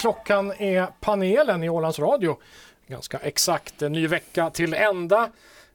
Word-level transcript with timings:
Klockan 0.00 0.52
är 0.58 0.86
panelen 1.00 1.64
i 1.64 1.68
Ålands 1.68 1.98
Radio. 1.98 2.36
Ganska 2.86 3.18
exakt 3.18 3.82
en 3.82 3.92
ny 3.92 4.06
vecka 4.06 4.50
till 4.50 4.74
ända. 4.74 5.30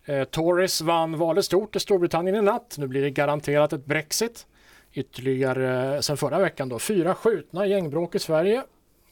Eh, 0.06 0.24
Tories 0.24 0.82
vann 0.82 1.18
valet 1.18 1.46
stort 1.46 1.76
i 1.76 1.80
Storbritannien 1.80 2.36
i 2.36 2.42
natt. 2.42 2.76
Nu 2.78 2.88
blir 2.88 3.02
det 3.02 3.10
garanterat 3.10 3.74
ett 3.74 3.86
Brexit. 3.86 4.46
Ytterligare 4.94 5.96
eh, 5.96 6.00
sen 6.00 6.18
förra 6.18 6.40
veckan 6.40 6.70
då 6.70 6.80
fyra 6.80 7.16
skjutna 7.16 7.68
gängbråk 7.68 8.16
i 8.16 8.20
Sverige. 8.20 8.64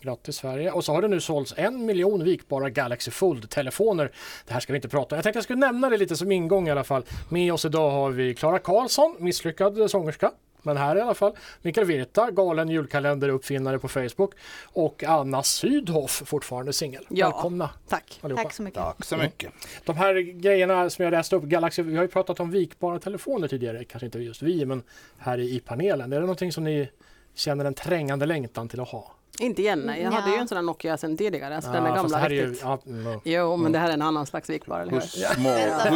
Grattis 0.02 0.36
Sverige. 0.36 0.72
Och 0.72 0.86
så 0.86 0.94
har 0.94 1.02
det 1.02 1.08
nu 1.08 1.20
sålts 1.20 1.54
en 1.58 1.86
miljon 1.86 2.24
vikbara 2.24 2.70
Galaxy 2.70 3.12
Fold-telefoner. 3.12 4.12
Det 4.48 4.54
här 4.54 4.60
ska 4.60 4.74
vi 4.74 4.78
inte 4.78 4.90
prata 4.90 5.16
om. 5.16 5.18
Jag 5.18 5.24
tänkte 5.24 5.38
jag 5.38 5.44
skulle 5.44 5.60
nämna 5.60 5.90
det 5.90 5.98
lite 5.98 6.16
som 6.16 6.32
ingång 6.32 6.68
i 6.68 6.72
alla 6.72 6.84
fall. 6.84 7.06
Med 7.30 7.54
oss 7.54 7.66
idag 7.66 7.92
har 7.92 8.12
vi 8.12 8.36
Klara 8.36 8.60
Karlsson, 8.60 9.16
misslyckad 9.20 9.92
sångerska. 9.92 10.32
Men 10.64 10.78
här 10.78 10.96
i 10.96 11.02
alla 11.02 11.14
fall. 11.14 11.34
Mikael 11.62 11.88
Virta, 11.88 12.32
galen 12.32 12.70
julkalender 12.70 13.30
uppfinnare 13.30 13.80
på 13.80 13.88
Facebook. 13.88 14.34
Och 14.74 15.04
Anna 15.04 15.44
Sydhoff, 15.44 16.24
fortfarande 16.26 16.74
singel. 16.74 17.06
Ja. 17.10 17.30
Välkomna 17.30 17.70
Tack. 17.88 18.20
allihopa. 18.24 18.44
Tack 18.44 18.54
så 18.54 18.64
mycket. 18.64 18.82
Tack 18.82 19.06
så 19.06 19.18
mycket. 19.18 19.52
De 19.86 19.98
här 19.98 20.14
grejerna 20.16 20.90
som 20.90 21.04
jag 21.04 21.12
läste 21.12 21.36
upp, 21.36 21.44
Galaxy, 21.44 21.82
vi 21.82 21.96
har 21.96 22.04
ju 22.04 22.10
pratat 22.10 22.40
om 22.40 22.52
vikbara 22.52 23.00
telefoner 23.00 23.48
tidigare, 23.48 23.84
kanske 23.84 24.06
inte 24.06 24.20
just 24.20 24.42
vi, 24.42 24.66
men 24.66 24.84
här 25.18 25.38
i, 25.40 25.60
panelen. 25.60 26.12
Är 26.14 26.16
det 26.16 26.22
någonting 26.22 26.52
som 26.52 26.64
ni 26.64 26.90
känner 27.36 27.66
en 27.66 27.74
trängande 27.74 28.26
längtan 28.26 28.68
till 28.70 28.80
att 28.82 28.90
ha? 28.90 29.12
Inte 29.40 29.62
igen, 29.62 29.80
nej. 29.80 30.02
Jag 30.02 30.14
Ja. 30.14 30.18
hade 30.20 30.36
ju 30.36 30.42
en 30.42 30.48
sån 30.48 30.56
där 30.56 30.62
Nokia 30.62 30.98
sen 30.98 31.18
tidigare, 31.18 31.56
alltså 31.56 31.72
den 31.72 31.86
är 31.86 31.96
gamla 31.96 32.18
här 32.18 32.26
är 32.26 32.30
ju, 32.34 32.42
riktigt. 32.46 32.62
ja, 32.64 32.80
mm. 32.86 33.20
Jo, 33.24 33.58
men 33.58 33.72
det 33.72 33.80
här 33.80 33.90
är 33.90 33.94
en 33.94 34.02
annan 34.02 34.26
slags 34.26 34.50
vikbar, 34.50 34.80
eller 34.80 34.92
Hur 34.92 35.00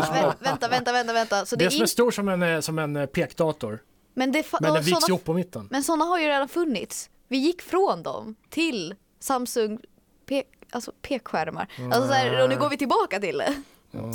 små, 0.01 0.33
Vänta, 0.39 0.67
vänta, 0.67 0.91
vänta, 0.91 1.13
vänta. 1.13 1.45
Så 1.45 1.55
det 1.55 1.65
Det 1.65 1.71
som 1.71 1.79
är 1.79 1.83
är 1.83 1.87
stor 1.87 2.11
som 2.11 2.29
en, 2.29 2.43
eh, 2.43 2.59
som 2.59 2.79
en 2.79 2.95
eh, 2.95 3.05
pekdator, 3.05 3.79
men 4.17 4.31
det 4.31 4.45
men 4.61 4.73
den 4.73 4.83
viks 4.83 5.09
ihop 5.09 5.23
på 5.23 5.33
mitten. 5.33 5.67
Men 5.71 5.83
sådana 5.83 6.05
har 6.05 6.19
ju 6.19 6.27
redan 6.27 6.47
funnits. 6.49 7.09
Vi 7.27 7.37
gick 7.37 7.61
från 7.61 8.03
dem 8.03 8.35
till 8.49 8.95
Samsung 9.19 9.79
pe- 10.29 10.43
alltså 10.71 10.91
pekskärmar. 11.01 11.67
Alltså 11.91 12.07
så 12.07 12.13
här, 12.13 12.43
och 12.43 12.49
nu 12.49 12.57
går 12.57 12.69
vi 12.69 12.77
tillbaka 12.77 13.19
till 13.19 13.37
det. 13.37 13.53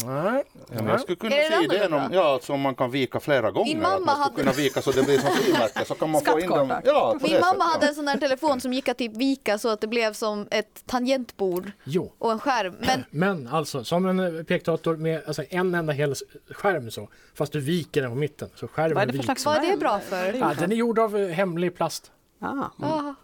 Nej, 0.06 0.44
Ja, 0.76 0.88
jag 0.88 1.00
skulle 1.00 1.16
kunna 1.16 1.30
se 1.36 1.64
idén 1.64 1.92
om, 1.92 2.10
ja, 2.12 2.24
alltså 2.34 2.52
om 2.52 2.60
man 2.60 2.74
kan 2.74 2.90
vika 2.90 3.20
flera 3.20 3.50
gånger. 3.50 3.76
mamma 3.76 3.88
att 3.94 4.00
man 4.00 4.14
skulle 4.14 4.22
hade- 4.24 4.34
kunna 4.36 4.52
vika 4.52 4.82
så 4.82 4.90
det 4.92 5.02
blir 5.02 5.18
som 5.18 5.30
frimärke. 5.42 5.84
Så 5.84 5.94
kan 5.94 6.10
man 6.10 6.20
få 6.24 6.40
in 6.40 6.48
dem. 6.50 6.68
Skattkarta. 6.68 6.90
Ja, 6.90 7.16
Min 7.22 7.32
mamma 7.32 7.44
sättet, 7.46 7.62
hade 7.62 7.84
ja. 7.86 7.88
en 7.88 7.94
sån 7.94 8.04
där 8.04 8.16
telefon 8.18 8.60
som 8.60 8.72
gick 8.72 8.88
att 8.88 8.98
typ 8.98 9.16
vika 9.16 9.58
så 9.58 9.68
att 9.68 9.80
det 9.80 9.86
blev 9.86 10.12
som 10.12 10.48
ett 10.50 10.82
tangentbord 10.86 11.72
jo. 11.84 12.12
och 12.18 12.32
en 12.32 12.38
skärm. 12.38 12.74
Men 12.80 13.04
Men 13.10 13.48
alltså 13.48 13.84
som 13.84 14.06
en 14.06 14.38
eh, 14.38 14.42
pekdator 14.44 14.96
med 14.96 15.22
alltså, 15.26 15.42
en 15.50 15.74
enda 15.74 15.92
hel 15.92 16.14
skärm 16.50 16.90
så, 16.90 17.08
fast 17.34 17.52
du 17.52 17.60
viker 17.60 18.02
den 18.02 18.10
på 18.10 18.16
mitten. 18.16 18.48
Så 18.54 18.68
skärmen 18.68 18.94
Vad 18.94 19.02
är 19.02 19.06
det 19.06 19.12
för 19.12 19.22
slags 19.22 19.46
Vad 19.46 19.56
är 19.56 19.70
det 19.70 19.76
bra 19.76 19.98
för? 19.98 20.32
Ja, 20.32 20.54
den 20.58 20.72
är 20.72 20.76
gjord 20.76 20.98
av 20.98 21.16
eh, 21.16 21.28
hemlig 21.28 21.76
plast. 21.76 22.10
Ah, 22.42 22.70
ah, 22.86 23.14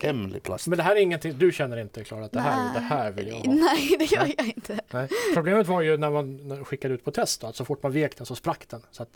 Hemlig 0.00 0.42
plast. 0.42 0.66
Men 0.66 0.76
det 0.76 0.82
här 0.82 0.96
är 0.96 1.00
ingenting, 1.00 1.38
du 1.38 1.52
känner 1.52 1.76
inte 1.76 2.04
Klara 2.04 2.24
att 2.24 2.32
det 2.32 2.40
här, 2.40 2.74
det 2.74 2.80
här 2.80 3.10
vill 3.10 3.28
jag 3.28 3.34
ha? 3.34 3.42
nej, 3.52 3.96
det 3.98 4.04
gör 4.04 4.32
jag 4.36 4.46
inte. 4.46 4.80
Nej. 4.90 5.08
Problemet 5.34 5.66
var 5.66 5.80
ju 5.80 5.96
när 5.96 6.10
man 6.10 6.36
när 6.36 6.56
man 6.56 6.64
skickade 6.64 6.94
ut 6.94 7.04
på 7.04 7.10
test 7.10 7.40
då, 7.40 7.46
att 7.46 7.56
så 7.56 7.64
fort 7.64 7.82
man 7.82 7.92
vek 7.92 8.16
den 8.16 8.26
så 8.26 8.34
sprack 8.34 8.68
den. 8.68 8.82
Så 8.90 9.02
att 9.02 9.08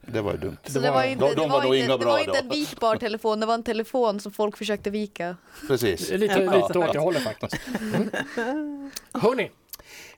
Det 0.00 0.20
var 0.20 0.32
ju 0.32 0.38
dumt. 0.38 0.56
Så 0.66 0.78
det 0.80 0.90
var 0.90 1.04
inte, 1.04 1.24
de- 1.24 1.34
de 1.34 1.40
det 1.42 1.48
var 1.48 1.48
var 1.48 1.64
inte, 1.74 1.76
inga 1.86 1.96
det 1.96 2.04
var 2.04 2.18
inte 2.18 2.38
en 2.38 2.48
vikbar 2.48 2.96
telefon, 2.96 3.40
det 3.40 3.46
var 3.46 3.54
en 3.54 3.62
telefon 3.62 4.20
som 4.20 4.32
folk 4.32 4.56
försökte 4.56 4.90
vika. 4.90 5.36
Precis. 5.68 6.10
lite, 6.10 6.34
Ja. 6.34 6.66
lite 6.68 6.78
åt 6.78 6.92
det 6.92 6.98
hållet 6.98 7.22
faktiskt. 7.22 7.56
Mm. 7.80 8.90
Hörni, 9.12 9.50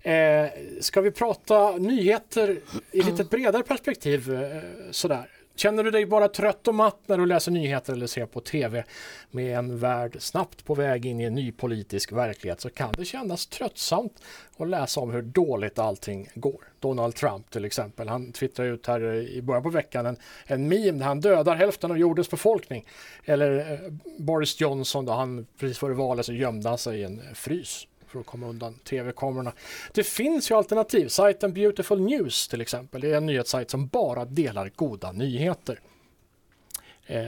eh, 0.03 0.51
ska 0.81 1.01
vi 1.01 1.11
prata 1.11 1.70
nyheter 1.77 2.61
i 2.92 3.03
lite 3.03 3.25
bredare 3.25 3.63
perspektiv 3.63 4.35
eh, 4.35 4.63
sådär? 4.91 5.31
Känner 5.59 5.84
du 5.84 5.91
dig 5.91 6.06
bara 6.06 6.28
trött 6.28 6.69
och 6.69 6.75
matt 6.75 6.98
när 7.06 7.19
du 7.19 7.27
läser 7.27 7.53
nyheter 7.53 7.92
eller 7.92 8.06
ser 8.06 8.27
på 8.27 8.41
TV 8.41 8.85
med 9.30 9.58
en 9.58 9.79
värld 9.79 10.17
snabbt 10.20 10.64
på 10.64 10.74
väg 10.74 11.07
in 11.07 11.20
i 11.20 11.24
en 11.24 11.35
ny 11.35 11.52
politisk 11.52 12.13
verklighet 12.13 12.61
så 12.61 12.70
kan 12.70 12.92
det 12.92 13.05
kännas 13.05 13.46
tröttsamt 13.46 14.23
att 14.57 14.69
läsa 14.69 15.01
om 15.01 15.11
hur 15.11 15.23
dåligt 15.23 15.79
allting 15.79 16.29
går. 16.35 16.64
Donald 16.80 17.14
Trump 17.14 17.51
till 17.51 17.64
exempel, 17.64 18.08
han 18.08 18.33
twittrade 18.33 18.70
ut 18.70 18.86
här 18.86 19.14
i 19.14 19.42
början 19.42 19.63
på 19.63 19.70
veckan 19.70 20.07
en, 20.07 20.17
en 20.46 20.69
meme 20.69 20.98
där 20.98 21.07
han 21.07 21.20
dödar 21.20 21.57
hälften 21.57 21.90
av 21.90 21.98
jordens 21.98 22.30
befolkning. 22.30 22.86
Eller 23.25 23.73
eh, 23.73 23.92
Boris 24.19 24.61
Johnson 24.61 25.05
då, 25.05 25.13
han 25.13 25.46
precis 25.58 25.79
före 25.79 25.95
valet 25.95 26.27
så 26.27 26.33
gömde 26.33 26.69
han 26.69 26.79
sig 26.79 27.01
i 27.01 27.05
en 27.05 27.23
frys 27.35 27.86
för 28.08 28.20
att 28.20 28.27
komma 28.27 28.46
undan 28.48 28.74
tv-kamerorna. 28.74 29.52
Det 29.92 30.05
finns 30.05 30.51
ju 30.51 30.55
alternativ. 30.55 31.08
Sajten 31.08 31.52
Beautiful 31.52 32.01
News 32.01 32.48
till 32.48 32.61
exempel. 32.61 33.01
Det 33.01 33.13
är 33.13 33.17
en 33.17 33.27
nyhetssajt 33.27 33.70
som 33.70 33.86
bara 33.86 34.24
delar 34.24 34.70
goda 34.77 35.13
nyheter. 35.13 35.80
Eh, 37.07 37.27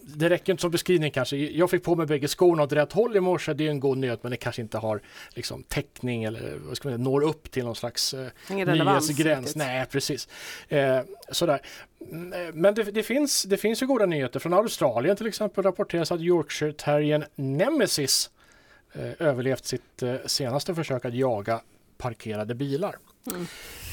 det 0.00 0.30
räcker 0.30 0.52
inte 0.52 0.60
som 0.60 0.70
beskrivning 0.70 1.10
kanske. 1.10 1.36
Jag 1.36 1.70
fick 1.70 1.82
på 1.82 1.96
mig 1.96 2.06
bägge 2.06 2.28
skorna 2.28 2.62
åt 2.62 2.72
rätt 2.72 2.92
håll 2.92 3.16
i 3.16 3.20
morse. 3.20 3.52
Det 3.54 3.66
är 3.66 3.70
en 3.70 3.80
god 3.80 3.98
nyhet 3.98 4.22
men 4.22 4.30
det 4.30 4.36
kanske 4.36 4.62
inte 4.62 4.78
har 4.78 5.00
liksom, 5.30 5.62
täckning 5.62 6.24
eller 6.24 6.58
vad 6.58 6.76
ska 6.76 6.88
man 6.88 6.98
säga, 6.98 7.04
når 7.04 7.22
upp 7.22 7.50
till 7.50 7.64
någon 7.64 7.76
slags 7.76 8.14
eh, 8.14 8.26
nyhetsgräns. 8.48 9.56
Nej, 9.56 9.86
precis. 9.86 10.28
Eh, 10.68 11.00
sådär. 11.30 11.60
Mm, 12.10 12.60
Men 12.60 12.74
det, 12.74 12.82
det, 12.82 13.02
finns, 13.02 13.42
det 13.42 13.56
finns 13.56 13.82
ju 13.82 13.86
goda 13.86 14.06
nyheter. 14.06 14.40
Från 14.40 14.52
Australien 14.52 15.16
till 15.16 15.26
exempel 15.26 15.64
rapporteras 15.64 16.12
att 16.12 16.20
Yorkshire 16.20 16.72
terriern 16.72 17.24
Nemesis 17.34 18.30
överlevt 19.18 19.64
sitt 19.64 20.02
eh, 20.02 20.14
senaste 20.26 20.74
försök 20.74 21.04
att 21.04 21.14
jaga 21.14 21.60
parkerade 21.98 22.54
bilar. 22.54 22.96
Mm. 23.26 23.46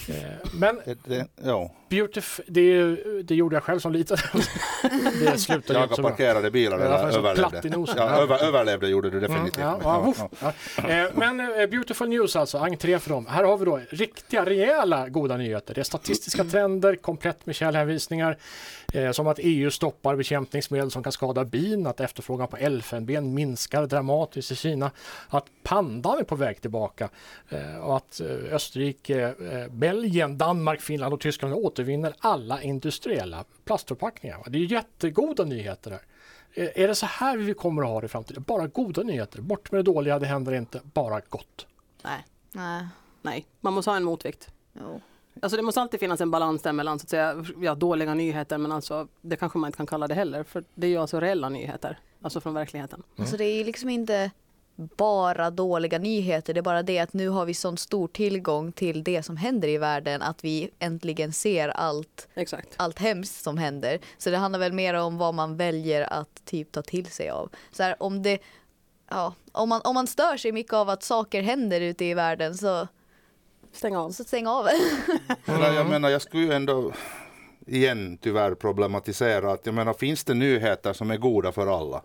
Eh, 0.09 0.49
men 0.53 0.79
Det, 0.85 0.97
det, 1.05 1.27
ja. 1.43 1.71
Beautif- 1.91 2.39
det, 2.47 2.95
det 3.23 3.35
gjorde 3.35 3.55
jag 3.55 3.63
själv 3.63 3.79
som 3.79 3.91
liten. 3.91 4.17
det 5.21 5.37
slutade 5.37 5.79
Jaga 5.79 5.95
så 5.95 6.01
bra. 6.01 6.09
parkerade 6.11 6.51
bilar 6.51 6.79
Jag 6.79 7.13
så 7.13 7.21
platt 7.21 7.53
i 7.65 7.67
överlevde. 7.67 7.93
Ja, 7.97 8.09
över, 8.21 8.43
överlevde 8.43 8.87
gjorde 8.89 9.09
du 9.09 9.19
definitivt. 9.19 9.57
Mm, 9.57 9.75
ja, 9.83 10.13
men- 10.41 10.53
ja. 10.77 10.89
Eh, 10.89 11.09
Men 11.15 11.39
eh, 11.39 11.67
Beautiful 11.67 12.09
News 12.09 12.35
alltså, 12.35 12.57
entré 12.57 12.99
för 12.99 13.09
dem. 13.09 13.25
Här 13.25 13.43
har 13.43 13.57
vi 13.57 13.65
då 13.65 13.79
riktiga, 13.89 14.45
rejäla 14.45 15.09
goda 15.09 15.37
nyheter. 15.37 15.73
Det 15.73 15.81
är 15.81 15.83
statistiska 15.85 16.43
trender, 16.51 16.95
komplett 16.95 17.45
med 17.45 17.55
källhänvisningar. 17.55 18.37
Eh, 18.93 19.11
som 19.11 19.27
att 19.27 19.39
EU 19.41 19.71
stoppar 19.71 20.15
bekämpningsmedel 20.15 20.91
som 20.91 21.03
kan 21.03 21.11
skada 21.11 21.45
bin, 21.45 21.87
att 21.87 21.99
efterfrågan 21.99 22.47
på 22.47 22.57
elfenben 22.57 23.33
minskar 23.33 23.85
dramatiskt 23.85 24.51
i 24.51 24.55
Kina, 24.55 24.91
att 25.29 25.45
pandan 25.63 26.19
är 26.19 26.23
på 26.23 26.35
väg 26.35 26.61
tillbaka 26.61 27.09
eh, 27.49 27.77
och 27.77 27.97
att 27.97 28.21
Österrike, 28.51 29.21
eh, 29.51 29.67
Belgien, 29.71 30.37
Danmark, 30.37 30.81
Finland 30.81 31.13
och 31.13 31.19
Tyskland 31.19 31.53
återvinner 31.81 32.13
alla 32.19 32.61
industriella 32.61 33.45
plastförpackningar. 33.65 34.43
Det 34.49 34.57
är 34.57 34.61
jättegoda 34.71 35.43
nyheter 35.43 35.91
här. 35.91 36.01
Eh, 36.53 36.83
Är 36.83 36.87
det 36.87 36.95
så 36.95 37.05
här 37.05 37.37
vi 37.37 37.53
kommer 37.53 37.81
att 37.81 37.87
ha 37.87 38.01
det 38.01 38.05
i 38.05 38.09
framtiden? 38.09 38.43
Bara 38.47 38.67
goda 38.67 39.03
nyheter, 39.03 39.41
bort 39.41 39.71
med 39.71 39.79
det 39.79 39.83
dåliga, 39.91 40.19
det 40.19 40.25
händer 40.25 40.51
inte, 40.53 40.81
bara 40.93 41.21
gott. 41.29 41.67
Nej, 42.03 42.25
Nej. 42.51 42.87
nej, 43.21 43.45
man 43.61 43.73
måste 43.73 43.91
ha 43.91 43.97
en 43.97 44.03
motvikt. 44.03 44.49
Jo. 44.73 45.01
Alltså 45.41 45.57
det 45.57 45.63
måste 45.63 45.81
alltid 45.81 45.99
finnas 45.99 46.21
en 46.21 46.31
balans 46.31 46.61
där 46.61 46.73
mellan 46.73 46.99
så 46.99 47.03
att 47.05 47.09
säga, 47.09 47.45
ja, 47.61 47.75
dåliga 47.75 48.13
nyheter 48.13 48.57
men 48.57 48.71
alltså 48.71 49.07
det 49.21 49.35
kanske 49.35 49.57
man 49.57 49.67
inte 49.67 49.77
kan 49.77 49.87
kalla 49.87 50.07
det 50.07 50.15
heller 50.15 50.43
för 50.43 50.63
det 50.75 50.87
är 50.87 50.91
ju 50.91 50.97
alltså 50.97 51.19
reella 51.19 51.49
nyheter, 51.49 51.99
alltså 52.21 52.41
från 52.41 52.53
verkligheten. 52.53 53.03
Alltså 53.17 53.37
det 53.37 53.45
är 53.45 53.57
ju 53.57 53.63
liksom 53.63 53.89
inte 53.89 54.31
bara 54.97 55.49
dåliga 55.49 55.97
nyheter. 55.97 56.53
Det 56.53 56.59
är 56.59 56.61
bara 56.61 56.83
det 56.83 56.99
att 56.99 57.13
nu 57.13 57.29
har 57.29 57.45
vi 57.45 57.53
sån 57.53 57.77
stor 57.77 58.07
tillgång 58.07 58.71
till 58.71 59.03
det 59.03 59.23
som 59.23 59.37
händer 59.37 59.67
i 59.67 59.77
världen 59.77 60.21
att 60.21 60.43
vi 60.43 60.69
äntligen 60.79 61.33
ser 61.33 61.69
allt, 61.69 62.27
Exakt. 62.33 62.73
allt 62.77 62.99
hemskt 62.99 63.43
som 63.43 63.57
händer. 63.57 63.99
Så 64.17 64.29
det 64.29 64.37
handlar 64.37 64.59
väl 64.59 64.73
mer 64.73 64.93
om 64.93 65.17
vad 65.17 65.33
man 65.33 65.57
väljer 65.57 66.13
att 66.13 66.45
typ 66.45 66.71
ta 66.71 66.81
till 66.81 67.05
sig 67.05 67.29
av. 67.29 67.49
Så 67.71 67.83
här, 67.83 67.95
om 68.03 68.23
det 68.23 68.39
Ja, 69.13 69.33
om 69.51 69.69
man, 69.69 69.81
om 69.83 69.93
man 69.95 70.07
stör 70.07 70.37
sig 70.37 70.51
mycket 70.51 70.73
av 70.73 70.89
att 70.89 71.03
saker 71.03 71.41
händer 71.41 71.81
ute 71.81 72.05
i 72.05 72.13
världen 72.13 72.57
så, 72.57 72.87
Stäng 73.73 73.95
av. 73.95 74.11
så 74.11 74.23
stäng 74.23 74.47
av. 74.47 74.67
Jag 75.45 75.89
menar, 75.89 76.09
jag 76.09 76.21
skulle 76.21 76.43
ju 76.43 76.53
ändå 76.53 76.91
igen 77.67 78.17
tyvärr 78.21 78.55
problematisera 78.55 79.51
att 79.51 79.65
jag 79.65 79.75
menar, 79.75 79.93
finns 79.93 80.23
det 80.23 80.33
nyheter 80.33 80.93
som 80.93 81.11
är 81.11 81.17
goda 81.17 81.51
för 81.51 81.67
alla? 81.79 82.01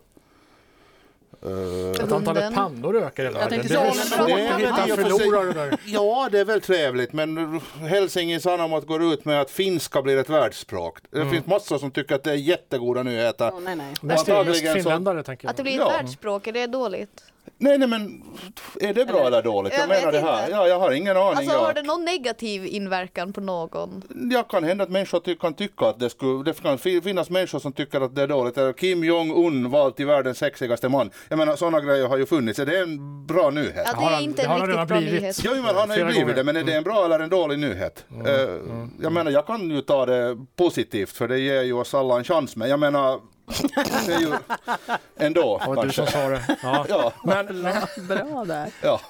Eh, 1.47 2.05
Att 2.05 2.13
antalet 2.13 2.55
pannor 2.55 2.97
ökar 2.97 3.25
i 3.25 3.29
världen. 3.29 3.49
Det 3.69 3.75
är 3.75 3.79
det 4.59 4.65
är 4.65 4.87
hitta 4.87 4.97
förlorare 4.97 5.53
där. 5.53 5.79
Ja, 5.87 6.29
det 6.33 6.39
är 6.41 6.45
väl 6.45 6.61
trevligt, 6.61 7.13
men 7.13 7.61
Helsingin 7.81 8.41
Sanomat 8.41 8.87
går 8.87 9.03
ut 9.13 9.25
med 9.25 9.41
att 9.41 9.51
finska 9.51 10.03
blir 10.03 10.17
ett 10.19 10.31
världsspråk. 10.31 10.99
Det 11.11 11.31
finns 11.31 11.47
massor 11.47 11.79
som 11.79 11.91
tycker 11.91 12.15
att 12.15 12.25
det 12.25 12.31
är 12.31 12.35
jättegoda 12.35 13.03
nyheter. 13.03 13.51
Åh, 13.55 13.61
nej, 13.61 13.77
nej. 13.77 13.95
Mest, 14.03 14.27
finländare 14.73 15.23
tänker 15.23 15.49
Att 15.49 15.57
det 15.57 15.61
jag. 15.61 15.65
blir 15.65 15.75
ett 15.75 15.81
Ja. 15.81 15.89
världsspråk, 15.89 16.47
är 16.47 16.53
det 16.53 16.67
dåligt? 16.67 17.25
Nej, 17.59 17.79
nej, 17.79 17.89
men 17.89 18.23
är 18.81 18.95
det 18.95 19.05
bra 19.07 19.17
Eller- 19.17 19.27
eller 19.27 19.43
dåligt? 19.43 19.73
Jag, 19.73 19.83
Jag 19.83 19.89
menar 19.89 20.13
vet 20.13 20.23
det 20.23 20.29
här. 20.31 20.41
inte. 20.41 20.53
Ja, 20.53 20.69
jag 20.69 20.79
har 20.81 20.93
ingen 20.93 21.17
aning. 21.17 21.37
Alltså 21.39 21.57
har 21.59 21.75
det 21.75 21.83
någon 21.83 22.05
negativ 22.05 22.67
inverkan 22.67 23.33
på 23.33 23.41
någon? 23.41 24.03
jag 24.33 24.49
kan 24.49 24.65
hända 24.65 24.85
att 24.85 24.91
människor 24.91 25.21
ty- 25.21 25.35
kan 25.37 25.55
tycka 25.55 25.87
att 25.87 25.99
det 26.01 26.11
skulle, 26.11 26.45
det 26.45 26.63
kan 26.63 26.79
fi- 26.79 27.01
finnas 27.01 27.31
människor 27.31 27.59
som 27.59 27.73
tycker 27.73 28.01
att 28.01 28.15
det 28.15 28.23
är 28.23 28.27
dåligt. 28.27 28.77
Kim 28.81 29.05
Jong-Un 29.05 29.71
vald 29.71 29.97
till 29.97 30.07
världens 30.07 30.39
sexigaste 30.39 30.89
man. 30.89 31.11
Jag 31.29 31.39
menar 31.39 31.57
sådana 31.57 31.81
grejer 31.81 32.07
har 32.09 32.17
ju 32.17 32.27
funnits. 32.27 32.59
Är 32.59 32.67
det 32.67 32.79
en 32.79 33.27
bra 33.27 33.51
nyhet? 33.51 33.87
Ja, 33.95 34.09
det 34.11 34.15
är 34.17 34.21
inte 34.23 34.43
en 34.43 34.51
han 34.51 34.61
riktigt 34.67 34.89
bra 34.89 34.99
blivit. 34.99 35.21
nyhet. 35.21 35.41
Jo, 35.45 35.51
men 35.55 35.75
han 35.77 35.91
har 35.91 35.97
ju 35.97 36.05
blivit 36.05 36.37
det, 36.37 36.45
men 36.45 36.57
är 36.57 36.65
det 36.65 36.73
en 36.73 36.83
bra 36.85 37.05
eller 37.05 37.19
en 37.21 37.29
dålig 37.31 37.59
nyhet? 37.59 38.05
Eh, 38.27 38.33
Jag 39.03 39.13
menar, 39.13 39.31
jag 39.31 39.47
kan 39.47 39.71
ju 39.71 39.81
ta 39.81 40.07
det 40.07 40.37
positivt, 40.57 41.11
för 41.11 41.29
det 41.29 41.39
ger 41.39 41.63
ju 41.63 41.73
oss 41.73 41.95
alla 41.95 42.19
en 42.19 42.25
chans, 42.25 42.57
men 42.57 42.71
jag 42.71 42.81
menar, 42.81 43.21
Det 44.07 44.13
är 44.15 44.21
ju 44.21 44.33
ändå 45.17 45.59
Det 45.59 45.67
var 45.75 45.85
du 45.87 45.93
som 45.93 46.07
sa 46.07 46.29
det. 46.29 46.57
Ja. 46.63 46.87
Ja, 46.89 47.13
Men, 47.25 47.63
Bra 48.09 48.45
där. 48.45 48.71
ja, 48.83 49.01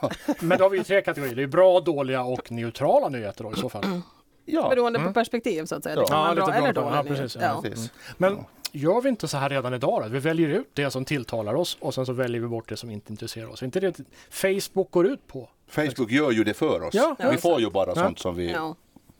men 0.40 0.58
då 0.58 0.64
har 0.64 0.70
vi 0.70 0.78
ju 0.78 0.84
tre 0.84 1.02
kategorier. 1.02 1.34
Det 1.36 1.42
är 1.42 1.46
bra, 1.46 1.80
dåliga 1.80 2.22
och 2.22 2.52
neutrala 2.52 3.08
nyheter 3.08 3.44
då 3.44 3.52
i 3.52 3.56
så 3.56 3.68
fall. 3.68 4.00
ja. 4.44 4.68
Beroende 4.68 4.98
på 4.98 5.12
perspektiv 5.12 5.64
så 5.64 5.74
att 5.74 5.82
säga. 5.84 5.94
Ja. 5.96 6.00
Det 6.02 6.08
kan 6.08 6.18
Ja, 6.18 6.30
lite 6.30 6.44
bra 6.46 6.54
eller 6.54 6.72
bra. 6.72 6.82
dålig 6.82 6.96
Ja, 6.98 7.02
precis. 7.16 7.42
Ja. 7.42 7.60
Precis. 7.62 7.90
Men 8.16 8.44
gör 8.72 9.00
vi 9.00 9.08
inte 9.08 9.28
så 9.28 9.36
här 9.36 9.48
redan 9.50 9.74
idag 9.74 10.02
då? 10.02 10.08
Vi 10.08 10.18
väljer 10.18 10.48
ut 10.48 10.70
det 10.74 10.90
som 10.90 11.04
tilltalar 11.04 11.54
oss 11.54 11.76
och 11.80 11.94
sen 11.94 12.06
så 12.06 12.12
väljer 12.12 12.40
vi 12.40 12.46
bort 12.48 12.68
det 12.68 12.76
som 12.76 12.90
inte 12.90 13.12
intresserar 13.12 13.46
oss. 13.50 13.62
Är 13.62 13.66
inte 13.66 13.80
det 13.80 13.94
Facebook 14.30 14.90
går 14.90 15.06
ut 15.06 15.26
på? 15.26 15.48
Facebook 15.70 16.10
gör 16.10 16.30
ju 16.30 16.44
det 16.44 16.54
för 16.54 16.82
oss. 16.82 16.94
Ja, 16.94 17.16
vi 17.30 17.36
får 17.38 17.60
ju 17.60 17.70
bara 17.70 17.88
Ja. 17.90 17.94
sånt 17.94 18.18
som 18.18 18.34
vi 18.36 18.52
Ja. 18.52 18.74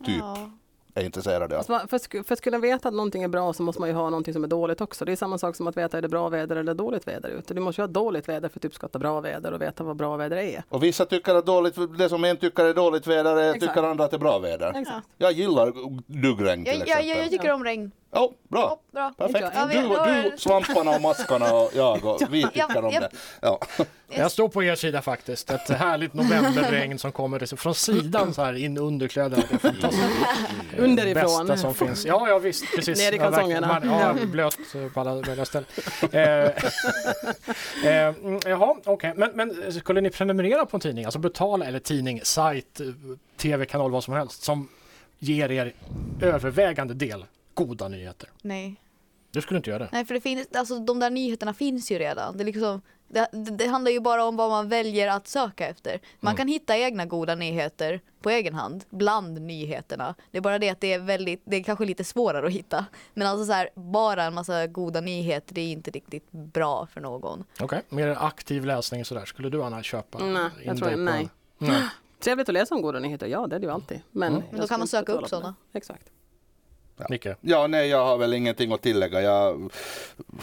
typ 0.05 0.15
Ja. 0.19 0.51
Är 0.99 1.05
intresserade 1.05 1.55
av. 1.55 1.59
Alltså 1.59 1.71
man, 1.71 1.87
för, 1.87 1.95
att, 1.95 2.01
sku- 2.01 2.23
för 2.23 2.33
att 2.33 2.41
kunna 2.41 2.57
veta 2.57 2.87
att 2.87 2.93
någonting 2.95 3.23
är 3.23 3.27
bra 3.27 3.53
så 3.53 3.63
måste 3.63 3.81
man 3.81 3.89
ju 3.89 3.95
ha 3.95 4.09
någonting 4.09 4.33
som 4.33 4.43
är 4.43 4.47
dåligt 4.47 4.81
också. 4.81 5.05
Det 5.05 5.11
är 5.11 5.15
samma 5.15 5.37
sak 5.37 5.55
som 5.55 5.67
att 5.67 5.77
veta 5.77 5.97
är 5.97 6.01
det 6.01 6.07
bra 6.09 6.29
väder 6.29 6.55
eller 6.55 6.73
dåligt 6.73 7.07
väder 7.07 7.29
ute. 7.29 7.53
Du 7.53 7.61
måste 7.61 7.81
ju 7.81 7.83
ha 7.83 7.91
dåligt 7.93 8.29
väder 8.29 8.49
för 8.49 8.59
att 8.59 8.65
uppskatta 8.65 8.99
bra 8.99 9.21
väder 9.21 9.51
och 9.53 9.61
veta 9.61 9.83
vad 9.83 9.95
bra 9.95 10.15
väder 10.17 10.37
är. 10.37 10.63
Och 10.69 10.83
vissa 10.83 11.05
tycker 11.05 11.35
att 11.35 11.45
dåligt, 11.45 11.75
det 11.97 12.09
som 12.09 12.23
en 12.23 12.37
tycker 12.37 12.65
är 12.65 12.73
dåligt 12.73 13.07
väder, 13.07 13.35
är- 13.37 13.53
tycker 13.53 13.83
andra 13.83 14.03
att 14.05 14.11
det 14.11 14.17
är 14.17 14.19
bra 14.19 14.39
väder. 14.39 14.73
Exakt. 14.75 15.07
Jag 15.17 15.31
gillar 15.31 15.73
duggregn 16.21 16.63
till 16.65 16.73
Jag, 16.73 16.75
jag, 16.79 16.81
exempel. 16.89 17.07
jag, 17.07 17.17
jag 17.23 17.29
tycker 17.31 17.51
om 17.53 17.63
regn. 17.63 17.91
Ja, 18.17 18.31
bra. 18.47 18.79
Bra. 18.91 19.13
Perfekt. 19.17 19.47
Ja, 19.55 19.65
vi- 19.65 19.75
Du, 19.75 20.29
du, 20.31 20.37
svamparna 20.37 20.91
och 20.91 21.01
maskarna 21.01 21.53
och 21.53 21.71
jag 21.75 22.05
och 22.05 22.21
vi 22.29 22.43
tycker 22.43 22.85
om 22.85 22.91
det. 22.91 23.09
Ja. 23.41 23.59
Jag 24.09 24.31
står 24.31 24.49
på 24.49 24.63
er 24.63 24.75
sida 24.75 25.01
faktiskt. 25.01 25.49
Ett 25.49 25.69
härligt 25.69 26.13
novemberregn 26.13 26.99
som 26.99 27.11
kommer 27.11 27.55
från 27.55 27.75
sidan 27.75 28.33
så 28.33 28.43
här 28.43 28.53
in 28.53 28.77
under 28.77 29.07
kläderna. 29.07 29.43
Det 29.49 29.55
är 29.55 29.57
fantastiskt. 29.59 30.03
Eh, 30.77 30.83
Underifrån. 30.83 31.47
Bästa 31.47 31.57
som 31.57 31.75
finns. 31.75 32.05
Ja, 32.05 32.29
ja 32.29 32.39
visst. 32.39 32.65
Precis. 32.75 32.99
Ner 32.99 33.13
i 33.13 33.17
kalsongerna. 33.17 33.81
Ja, 33.85 34.25
blöt 34.25 34.57
på 34.93 34.99
alla 34.99 35.13
möjliga 35.15 35.45
ställen. 35.45 35.67
Eh, 36.11 36.21
eh, 37.91 38.07
mm, 38.07 38.39
jaha, 38.45 38.75
okej. 38.85 39.13
Men, 39.15 39.31
men 39.33 39.73
skulle 39.73 40.01
ni 40.01 40.09
prenumerera 40.09 40.65
på 40.65 40.77
en 40.77 40.81
tidning? 40.81 41.05
Alltså 41.05 41.19
betala, 41.19 41.65
eller 41.65 41.79
tidning, 41.79 42.19
sajt, 42.23 42.79
eh, 42.79 42.85
tv-kanal, 43.37 43.91
vad 43.91 44.03
som 44.03 44.13
helst. 44.13 44.43
Som 44.43 44.69
ger 45.19 45.51
er 45.51 45.73
övervägande 46.21 46.93
del 46.93 47.25
goda 47.57 47.87
nyheter. 47.87 48.29
Nej. 48.41 48.75
Du 49.31 49.41
skulle 49.41 49.57
inte 49.57 49.69
göra 49.69 49.79
det? 49.83 49.89
Nej, 49.91 50.05
för 50.05 50.13
det 50.13 50.21
finns, 50.21 50.47
alltså, 50.55 50.79
de 50.79 50.99
där 50.99 51.09
nyheterna 51.09 51.53
finns 51.53 51.91
ju 51.91 51.99
redan. 51.99 52.37
Det, 52.37 52.43
är 52.43 52.45
liksom, 52.45 52.81
det, 53.07 53.29
det, 53.57 53.67
handlar 53.67 53.91
ju 53.91 53.99
bara 53.99 54.23
om 54.25 54.35
vad 54.35 54.49
man 54.49 54.69
väljer 54.69 55.07
att 55.07 55.27
söka 55.27 55.67
efter. 55.67 55.99
Man 56.19 56.31
Mm. 56.31 56.37
kan 56.37 56.47
hitta 56.47 56.77
egna 56.77 57.05
goda 57.05 57.35
nyheter 57.35 58.01
på 58.21 58.29
egen 58.29 58.53
hand 58.53 58.83
bland 58.89 59.41
nyheterna. 59.41 60.15
Det 60.31 60.37
är 60.37 60.41
bara 60.41 60.59
det 60.59 60.69
att 60.69 60.81
det 60.81 60.93
är 60.93 60.99
väldigt, 60.99 61.41
det 61.45 61.57
är 61.57 61.63
kanske 61.63 61.85
lite 61.85 62.03
svårare 62.03 62.47
att 62.47 62.53
hitta. 62.53 62.85
Men 63.13 63.27
alltså 63.27 63.45
så 63.45 63.51
här, 63.51 63.69
bara 63.75 64.23
en 64.23 64.33
massa 64.33 64.67
goda 64.67 65.01
nyheter, 65.01 65.55
det 65.55 65.61
är 65.61 65.71
inte 65.71 65.91
riktigt 65.91 66.31
bra 66.31 66.87
för 66.93 67.01
någon. 67.01 67.43
Okej, 67.59 67.81
mer 67.89 68.07
aktiv 68.19 68.65
läsning 68.65 69.05
sådär. 69.05 69.25
Skulle 69.25 69.49
du 69.49 69.63
Anna 69.63 69.83
köpa 69.83 70.17
Nej, 70.19 70.45
in 70.45 70.51
jag 70.65 70.77
tror 70.77 70.87
dig 70.87 70.95
på 70.95 71.01
nej. 71.01 71.21
en- 71.59 71.67
nej. 71.67 71.81
Trevligt 72.19 72.49
att 72.49 72.53
läsa 72.53 72.75
om 72.75 72.81
goda 72.81 72.99
nyheter, 72.99 73.27
ja 73.27 73.47
det 73.47 73.55
är 73.55 73.59
det 73.59 73.65
ju 73.65 73.71
alltid. 73.71 74.01
Men, 74.11 74.27
Mm. 74.33 74.41
jag 74.43 74.51
Men 74.51 74.61
då 74.61 74.67
kan 74.67 74.79
man 74.79 74.87
söka 74.87 75.11
upp 75.11 75.27
sådana. 75.29 75.55
det. 75.71 75.87
Nicke? 77.09 77.35
ja, 77.41 77.67
nej, 77.67 77.87
jag 77.89 78.05
har 78.05 78.17
väl 78.17 78.33
ingenting 78.33 78.71
att 78.73 78.81
tillägga. 78.81 79.21
Jag 79.21 79.69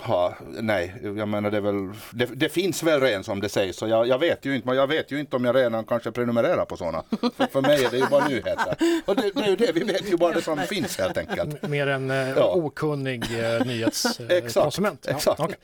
har, 0.01 0.35
nej, 0.61 0.95
jag 1.03 1.29
menar 1.29 1.51
det 1.51 1.61
väl, 1.61 1.75
det, 2.11 2.27
det 2.35 2.49
finns 2.49 2.83
väl 2.83 3.01
redan 3.01 3.25
som 3.25 3.41
det 3.41 3.49
sägs. 3.49 3.77
Så 3.77 3.89
jag, 3.89 4.09
jag 4.09 4.19
vet 4.19 4.45
ju 4.47 4.55
inte, 4.57 4.67
men 4.69 4.77
jag 4.77 4.87
vet 4.87 5.13
ju 5.13 5.21
inte 5.21 5.37
om 5.37 5.45
jag 5.45 5.57
redan 5.57 5.85
kanske 5.85 6.11
prenumererar 6.13 6.65
på 6.65 6.77
sådana. 6.77 7.03
För, 7.37 7.47
för 7.47 7.61
mig 7.61 7.85
är 7.85 7.91
det 7.91 7.97
ju 7.99 8.07
bara 8.07 8.29
nyheter. 8.29 8.77
Och 9.07 9.17
det, 9.17 9.31
det 9.35 9.41
är 9.41 9.49
ju 9.49 9.57
det, 9.57 9.73
vi 9.73 9.85
vet 9.85 10.13
ju 10.13 10.17
bara 10.17 10.33
det 10.35 10.43
som 10.43 10.59
finns 10.59 10.99
helt 10.99 11.19
enkelt. 11.19 11.57
M- 11.63 11.71
Mer 11.71 11.87
en 11.87 12.11
eh, 12.11 12.17
Ja. 12.31 12.53
okunnig 12.55 13.23
eh, 13.39 13.55
Exakt, 13.87 14.19
nyhetskonsument. 14.29 15.07
exakt. 15.09 15.41
okej. 15.41 15.57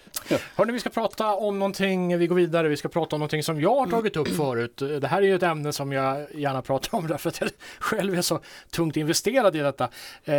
Hörrni, 0.56 0.72
vi 0.72 0.80
ska 0.80 0.90
prata 0.90 1.26
om 1.34 1.58
någonting, 1.58 2.18
vi 2.18 2.26
går 2.26 2.36
vidare, 2.36 2.68
vi 2.68 2.76
ska 2.76 2.88
prata 2.88 3.16
om 3.16 3.20
någonting 3.20 3.42
som 3.42 3.60
jag 3.60 3.74
har 3.76 3.86
tagit 3.86 4.16
upp 4.16 4.28
förut. 4.28 4.76
Det 5.00 5.06
här 5.06 5.22
är 5.22 5.26
ju 5.26 5.34
ett 5.34 5.42
ämne 5.42 5.72
som 5.72 5.92
jag 5.92 6.26
gärna 6.34 6.62
pratar 6.62 6.98
om 6.98 7.06
därför 7.06 7.28
att 7.28 7.40
jag 7.40 7.50
själv 7.78 8.14
är 8.14 8.22
så 8.22 8.40
tungt 8.70 8.96
investerad 8.96 9.56
i 9.56 9.58
detta. 9.58 9.88
Eh, 10.24 10.34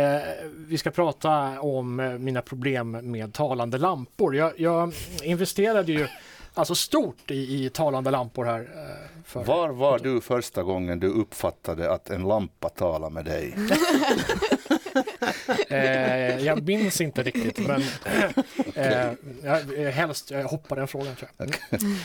vi 0.54 0.78
ska 0.78 0.90
prata 0.90 1.60
om 1.60 2.00
eh, 2.00 2.10
mina 2.10 2.42
problem 2.42 2.90
med 2.90 3.34
talande 3.34 3.78
lampor. 3.78 4.36
Jag, 4.36 4.52
jag 4.56 4.92
investerade 5.22 5.92
ju 5.92 6.08
alltså 6.54 6.74
stort 6.74 7.30
i, 7.30 7.64
i 7.64 7.70
talande 7.70 8.10
lampor 8.10 8.44
här. 8.44 8.60
Eh, 8.60 9.22
för 9.24 9.44
Var 9.44 9.68
var 9.68 9.98
du 9.98 10.20
första 10.20 10.62
gången 10.62 11.00
du 11.00 11.08
uppfattade 11.08 11.92
att 11.92 12.10
en 12.10 12.22
lampa 12.22 12.68
talade 12.68 13.14
med 13.14 13.24
dig? 13.24 13.56
Eh, 15.68 16.44
jag 16.44 16.66
minns 16.66 17.00
inte 17.00 17.22
riktigt, 17.22 17.66
men 17.66 17.80
eh, 18.74 19.12
jag, 19.42 19.84
eh, 19.84 19.90
helst 19.90 20.30
jag 20.30 20.44
hoppar 20.44 20.76
den 20.76 20.88
frågan. 20.88 21.16
Tror 21.16 21.30
jag. 21.36 21.54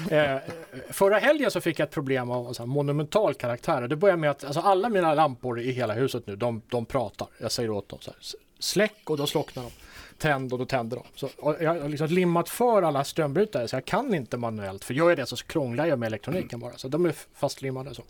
Mm. 0.10 0.36
Eh, 0.36 0.42
förra 0.90 1.18
helgen 1.18 1.52
så 1.52 1.62
fick 1.62 1.80
jag 1.80 1.86
ett 1.86 1.94
problem 1.94 2.32
av 2.32 2.54
så 2.54 2.62
här, 2.62 2.68
monumental 2.68 3.34
karaktär. 3.34 3.88
Det 3.88 3.96
börjar 3.96 4.18
med 4.18 4.32
att 4.32 4.44
alltså, 4.44 4.60
alla 4.60 4.90
mina 4.90 5.14
lampor 5.14 5.60
i 5.60 5.72
hela 5.72 5.94
huset 5.94 6.28
nu, 6.28 6.36
de, 6.36 6.62
de 6.70 6.86
pratar. 6.86 7.28
Jag 7.38 7.52
säger 7.52 7.70
åt 7.70 7.90
dem 7.90 8.00
så 8.02 8.12
här, 8.12 8.20
släck 8.60 9.10
och 9.10 9.18
då 9.18 9.28
slocknar 9.28 9.64
de. 9.64 9.72
Tänd 10.18 10.54
och 10.54 10.60
då 10.60 10.66
tänder 10.66 10.98
de. 10.98 11.04
Så, 11.16 11.56
jag 11.60 11.82
har 11.82 11.90
liksom 11.90 12.08
limmat 12.08 12.50
för 12.50 12.82
alla 12.82 13.04
strömbrytare 13.04 13.68
så 13.68 13.76
jag 13.76 13.86
kan 13.86 14.14
inte 14.14 14.38
manuellt. 14.38 14.84
För 14.84 14.94
gör 14.94 15.10
jag 15.10 15.18
det 15.18 15.26
så 15.26 15.36
krånglar 15.36 15.86
jag 15.86 16.00
med 16.00 16.08
elektroniken 16.08 16.60
bara. 16.60 16.78
Så 16.78 16.88
de 16.88 17.06
är 17.06 17.16
fastlimmade. 17.36 17.96
Så. 17.96 18.04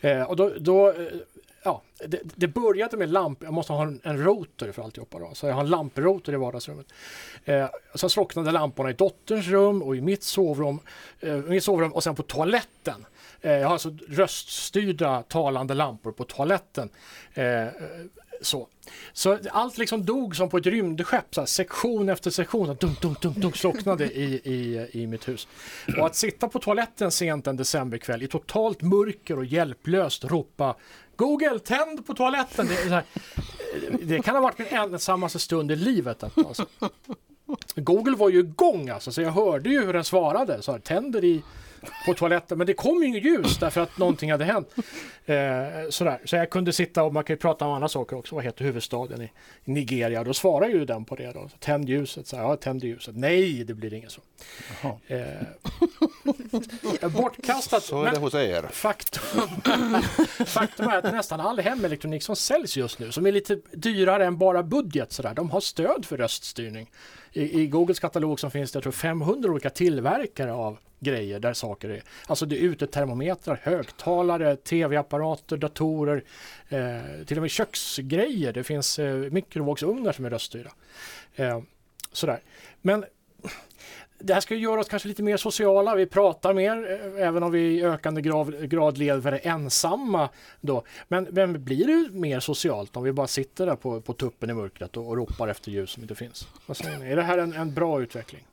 Eh, 0.00 0.22
och 0.22 0.36
då, 0.36 0.52
då 0.58 0.88
eh, 0.88 0.94
ja, 1.62 1.82
det, 2.06 2.20
det 2.24 2.48
började 2.48 2.96
med 2.96 3.12
lamp. 3.12 3.42
Jag 3.42 3.52
måste 3.52 3.72
ha 3.72 3.82
en, 3.82 4.00
en 4.02 4.24
rotor 4.24 4.72
för 4.72 4.82
alltihopa. 4.82 5.18
Då. 5.18 5.34
Så 5.34 5.46
jag 5.46 5.54
har 5.54 5.60
en 5.60 5.70
lamprotor 5.70 6.34
i 6.34 6.38
vardagsrummet. 6.38 6.86
Eh, 7.44 7.68
sen 7.94 8.10
slocknade 8.10 8.50
lamporna 8.50 8.90
i 8.90 8.92
dotterns 8.92 9.48
rum 9.48 9.82
och 9.82 9.96
i 9.96 10.00
mitt 10.00 10.22
sovrum, 10.22 10.80
eh, 11.20 11.36
mitt 11.36 11.64
sovrum 11.64 11.92
och 11.92 12.02
sen 12.02 12.14
på 12.14 12.22
toaletten. 12.22 13.06
Eh, 13.40 13.52
jag 13.52 13.66
har 13.66 13.72
alltså 13.72 13.96
röststyrda 14.08 15.22
talande 15.22 15.74
lampor 15.74 16.12
på 16.12 16.24
toaletten. 16.24 16.88
Eh, 17.34 17.66
så. 18.42 18.68
så 19.12 19.38
allt 19.50 19.78
liksom 19.78 20.04
dog 20.04 20.36
som 20.36 20.48
på 20.48 20.58
ett 20.58 20.66
rymdskepp, 20.66 21.34
så 21.34 21.40
här, 21.40 21.46
sektion 21.46 22.08
efter 22.08 22.30
sektion, 22.30 22.66
så 22.66 22.72
här, 22.72 22.78
dunk, 22.80 23.00
dunk, 23.00 23.20
dunk, 23.20 23.36
dunk, 23.36 23.56
slocknade 23.56 24.04
i, 24.04 24.40
i, 24.44 24.88
i 24.92 25.06
mitt 25.06 25.28
hus. 25.28 25.48
Och 25.98 26.06
att 26.06 26.16
sitta 26.16 26.48
på 26.48 26.58
toaletten 26.58 27.10
sent 27.10 27.46
en 27.46 27.56
decemberkväll 27.56 28.22
i 28.22 28.28
totalt 28.28 28.82
mörker 28.82 29.38
och 29.38 29.44
hjälplöst 29.44 30.24
ropa 30.24 30.76
Google, 31.20 31.58
tänd 31.58 32.06
på 32.06 32.14
toaletten! 32.14 32.66
Det, 32.66 32.76
så 32.76 32.88
här, 32.88 33.04
eh, 33.74 33.98
det 34.02 34.22
kan 34.22 34.34
ha 34.34 34.42
varit 34.42 34.58
min 34.58 34.68
ensammaste 34.68 35.38
stund 35.38 35.72
i 35.72 35.76
livet. 35.76 36.22
Alltså. 36.22 36.66
Google 37.74 38.16
var 38.16 38.28
ju 38.28 38.38
igång 38.38 38.88
alltså, 38.88 39.12
så 39.12 39.22
jag 39.22 39.30
hörde 39.30 39.70
ju 39.70 39.84
hur 39.86 39.92
den 39.92 40.04
svarade. 40.04 40.62
Så 40.62 40.72
här, 40.72 40.78
tänder 40.78 41.24
i 41.24 41.42
på 42.06 42.14
toaletten, 42.14 42.58
men 42.58 42.66
det 42.66 42.74
kom 42.74 43.02
ju 43.02 43.08
inget 43.08 43.24
ljus 43.24 43.58
därför 43.58 43.80
att 43.80 43.98
någonting 43.98 44.30
hade 44.30 44.44
hänt. 44.44 44.74
Eh, 45.24 45.88
sådär. 45.88 46.20
Så 46.24 46.36
jag 46.36 46.50
kunde 46.50 46.72
sitta 46.72 47.02
och 47.02 47.12
man 47.12 47.24
kan 47.24 47.34
ju 47.34 47.38
prata 47.38 47.64
om 47.64 47.72
andra 47.72 47.88
saker 47.88 48.16
också. 48.16 48.34
Vad 48.34 48.44
heter 48.44 48.64
huvudstaden 48.64 49.22
i, 49.22 49.30
Nigeria? 49.64 50.24
Då 50.24 50.34
svarar 50.34 50.68
ju 50.68 50.84
den 50.84 51.04
på 51.04 51.16
det. 51.16 51.32
Då. 51.32 51.48
Så, 51.48 51.56
tänd 51.58 51.88
ljuset. 51.88 52.26
Så, 52.26 52.36
här, 52.36 52.42
ja, 52.42 52.56
tänd 52.56 52.84
ljuset. 52.84 53.16
Nej, 53.16 53.64
det 53.64 53.74
blir 53.74 53.94
inget 53.94 54.10
så. 54.10 54.20
Eh, 55.06 55.26
bortkastat. 57.08 57.82
Så 57.82 58.02
är 58.02 58.10
det 58.10 58.18
hos 58.18 58.34
er. 58.34 58.62
Faktum, 58.70 59.40
faktum 60.46 60.88
är 60.88 60.98
att 60.98 61.12
nästan 61.12 61.40
all 61.40 61.58
hemelektronik 61.58 62.22
som 62.22 62.36
säljs 62.36 62.76
just 62.76 62.98
nu, 62.98 63.12
som 63.12 63.26
är 63.26 63.32
lite 63.32 63.58
dyrare 63.72 64.26
än 64.26 64.38
bara 64.38 64.62
budget, 64.62 65.12
sådär, 65.12 65.34
de 65.34 65.50
har 65.50 65.60
stöd 65.60 66.06
för 66.06 66.16
röststyrning. 66.16 66.90
I, 67.32 67.62
I 67.62 67.66
Googles 67.66 68.00
katalog 68.00 68.40
som 68.40 68.50
finns 68.50 68.72
det 68.72 68.76
jag 68.76 68.82
tror 68.82 68.92
500 68.92 69.50
olika 69.50 69.70
tillverkare 69.70 70.52
av 70.52 70.78
grejer 71.00 71.40
där 71.40 71.52
saker 71.52 71.88
är. 71.88 72.02
Alltså 72.26 72.46
det 72.46 72.56
är 72.56 72.60
utetermometrar, 72.60 73.60
högtalare, 73.62 74.56
tv-apparater, 74.56 75.56
datorer, 75.56 76.24
eh, 76.68 77.24
till 77.26 77.38
och 77.38 77.42
med 77.42 77.50
köksgrejer. 77.50 78.52
Det 78.52 78.64
finns 78.64 78.98
eh, 78.98 79.16
mikrovågsugnar 79.16 80.12
som 80.12 80.24
är 80.24 80.30
röststyrda. 80.30 80.70
Eh, 81.36 81.60
sådär. 82.12 82.40
Men 82.82 83.04
det 84.20 84.34
här 84.34 84.40
ska 84.40 84.54
ju 84.54 84.60
göra 84.60 84.80
oss 84.80 84.88
kanske 84.88 85.08
lite 85.08 85.22
mer 85.22 85.36
sociala. 85.36 85.94
Vi 85.94 86.06
pratar 86.06 86.54
mer, 86.54 87.00
eh, 87.16 87.26
även 87.26 87.42
om 87.42 87.52
vi 87.52 87.60
i 87.60 87.84
ökande 87.84 88.20
grad, 88.22 88.70
grad 88.70 88.98
lever 88.98 89.40
ensamma. 89.42 90.28
Då. 90.60 90.82
Men, 91.08 91.28
men 91.30 91.64
blir 91.64 91.86
det 91.86 92.12
mer 92.12 92.40
socialt 92.40 92.96
om 92.96 93.02
vi 93.02 93.12
bara 93.12 93.26
sitter 93.26 93.66
där 93.66 93.76
på, 93.76 94.00
på 94.00 94.12
tuppen 94.12 94.50
i 94.50 94.54
mörkret 94.54 94.96
och, 94.96 95.08
och 95.08 95.16
ropar 95.16 95.48
efter 95.48 95.70
ljus 95.70 95.90
som 95.90 96.02
inte 96.02 96.14
finns? 96.14 96.48
Vad 96.66 96.76
säger 96.76 96.98
ni? 96.98 97.10
Är 97.10 97.16
det 97.16 97.22
här 97.22 97.38
en, 97.38 97.52
en 97.52 97.74
bra 97.74 98.02
utveckling? 98.02 98.46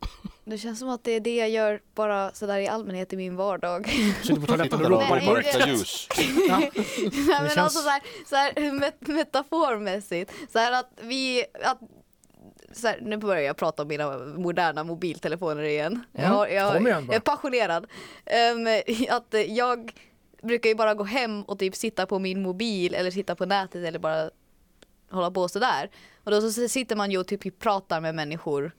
Det 0.46 0.58
känns 0.58 0.80
som 0.80 0.90
att 0.90 1.04
det 1.04 1.12
är 1.12 1.20
det 1.20 1.36
jag 1.36 1.50
gör 1.50 1.80
bara 1.96 2.32
sådär 2.34 2.58
i 2.58 2.68
allmänhet 2.68 3.14
i 3.14 3.18
min 3.18 3.36
vardag. 3.36 3.90
Sitter 4.22 4.42
på 4.42 4.48
toaletten 4.48 4.86
och 4.86 4.92
ropar 4.92 5.24
i 5.24 5.26
mörkret? 5.26 5.68
ljus. 5.68 6.08
Nej, 6.50 6.72
men 6.74 7.50
känns- 7.50 7.58
alltså 7.58 7.80
så 7.80 7.90
här, 7.90 8.02
så 8.30 8.36
här 8.36 8.72
met 8.80 9.08
metaformässigt. 9.08 10.32
Så 10.52 10.60
här 10.60 10.80
att 10.80 10.90
vi, 11.02 11.46
att, 11.64 11.80
så 12.72 12.88
här, 12.88 13.00
nu 13.02 13.18
börjar 13.18 13.42
jag 13.42 13.58
prata 13.58 13.82
om 13.82 13.88
mina 13.88 14.18
moderna 14.18 14.84
mobiltelefoner 14.84 15.64
igen. 15.64 16.04
Jag, 16.12 16.52
Mm, 16.52 16.56
jag, 16.56 16.74
kom 16.74 16.88
igen 16.88 17.06
jag 17.08 17.16
är 17.16 17.20
passionerad. 17.20 17.88
Ehm, 18.26 18.68
att 19.10 19.36
jag 19.48 19.92
brukar 20.42 20.70
ju 20.70 20.76
bara 20.76 20.94
gå 20.94 21.04
hem 21.04 21.44
och 21.44 21.60
typ 21.60 21.76
sitta 21.76 22.06
på 22.06 22.20
min 22.20 22.42
mobil 22.42 22.94
eller 22.94 23.12
sitta 23.12 23.36
på 23.36 23.46
nätet 23.46 23.86
eller 23.86 24.00
bara 24.00 24.30
hålla 25.10 25.32
på 25.32 25.48
sådär. 25.48 25.90
Och 26.24 26.32
då 26.32 26.42
så 26.42 26.68
sitter 26.68 26.96
man 26.96 27.12
ju 27.12 27.18
och 27.18 27.28
typ 27.28 27.60
pratar 27.60 28.02
med 28.02 28.16
människor 28.16 28.72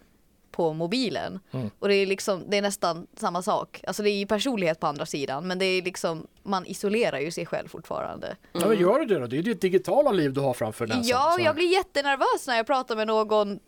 på 0.50 0.72
mobilen. 0.72 1.40
Mm. 1.50 1.70
Och 1.78 1.88
det 1.88 1.94
är 1.94 2.06
liksom, 2.06 2.44
det 2.48 2.56
är 2.56 2.62
nästan 2.62 3.06
samma 3.16 3.42
sak. 3.42 3.84
Alltså 3.86 4.02
det 4.02 4.10
är 4.10 4.18
ju 4.18 4.26
personlighet 4.26 4.80
på 4.80 4.86
andra 4.86 5.06
sidan 5.06 5.46
men 5.46 5.58
det 5.58 5.64
är 5.64 5.82
liksom, 5.82 6.26
man 6.42 6.66
isolerar 6.66 7.18
ju 7.18 7.30
sig 7.30 7.46
själv 7.46 7.68
fortfarande. 7.68 8.36
Ja, 8.52 8.68
men 8.68 8.78
gör 8.78 8.98
du 8.98 9.04
det 9.04 9.18
då? 9.18 9.26
Det 9.26 9.36
är 9.36 9.38
ju 9.38 9.42
ditt 9.42 9.60
digitala 9.60 10.12
liv 10.12 10.32
du 10.32 10.40
har 10.40 10.54
framför 10.54 10.86
näsan. 10.86 11.02
Ja, 11.04 11.34
så. 11.36 11.42
jag 11.42 11.54
blir 11.54 11.72
jättenervös 11.72 12.46
när 12.46 12.56
jag 12.56 12.66
pratar 12.66 12.96
med 12.96 13.06
någon 13.06 13.60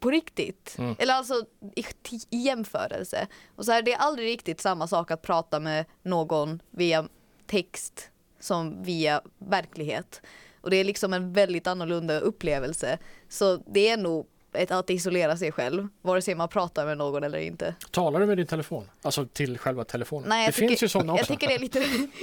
på 0.00 0.10
riktigt. 0.10 0.74
Mm. 0.78 0.96
Eller 0.98 1.14
alltså 1.14 1.44
i, 1.76 1.84
i 2.30 2.36
jämförelse. 2.36 3.26
Och 3.56 3.64
så 3.64 3.72
här, 3.72 3.82
det 3.82 3.92
är 3.92 3.98
aldrig 3.98 4.28
riktigt 4.28 4.60
samma 4.60 4.86
sak 4.86 5.10
att 5.10 5.22
prata 5.22 5.60
med 5.60 5.84
någon 6.02 6.62
via 6.70 7.08
text 7.46 8.10
som 8.40 8.82
via 8.82 9.22
verklighet. 9.38 10.22
Och 10.60 10.70
det 10.70 10.76
är 10.76 10.84
liksom 10.84 11.12
en 11.12 11.32
väldigt 11.32 11.66
annorlunda 11.66 12.20
upplevelse. 12.20 12.98
Så 13.28 13.56
det 13.56 13.88
är 13.88 13.96
nog 13.96 14.26
ett, 14.52 14.70
att 14.70 14.90
isolera 14.90 15.36
sig 15.36 15.52
själv, 15.52 15.88
vare 16.02 16.22
sig 16.22 16.34
man 16.34 16.48
pratar 16.48 16.86
med 16.86 16.98
någon 16.98 17.24
eller 17.24 17.38
inte. 17.38 17.74
Talar 17.90 18.20
du 18.20 18.26
med 18.26 18.36
din 18.36 18.46
telefon? 18.46 18.88
Alltså 19.02 19.26
till 19.26 19.58
själva 19.58 19.84
telefonen? 19.84 20.28
Nej, 20.28 20.40
det 20.40 20.44
jag 20.44 20.54
finns 20.54 20.70
tycker, 20.72 20.84
ju 20.84 20.88
sådana 20.88 21.12
också. 21.12 21.32
Jag 21.32 21.40
tycker 21.40 21.48
det 21.48 21.54
är 21.54 21.58
lite, 21.58 21.80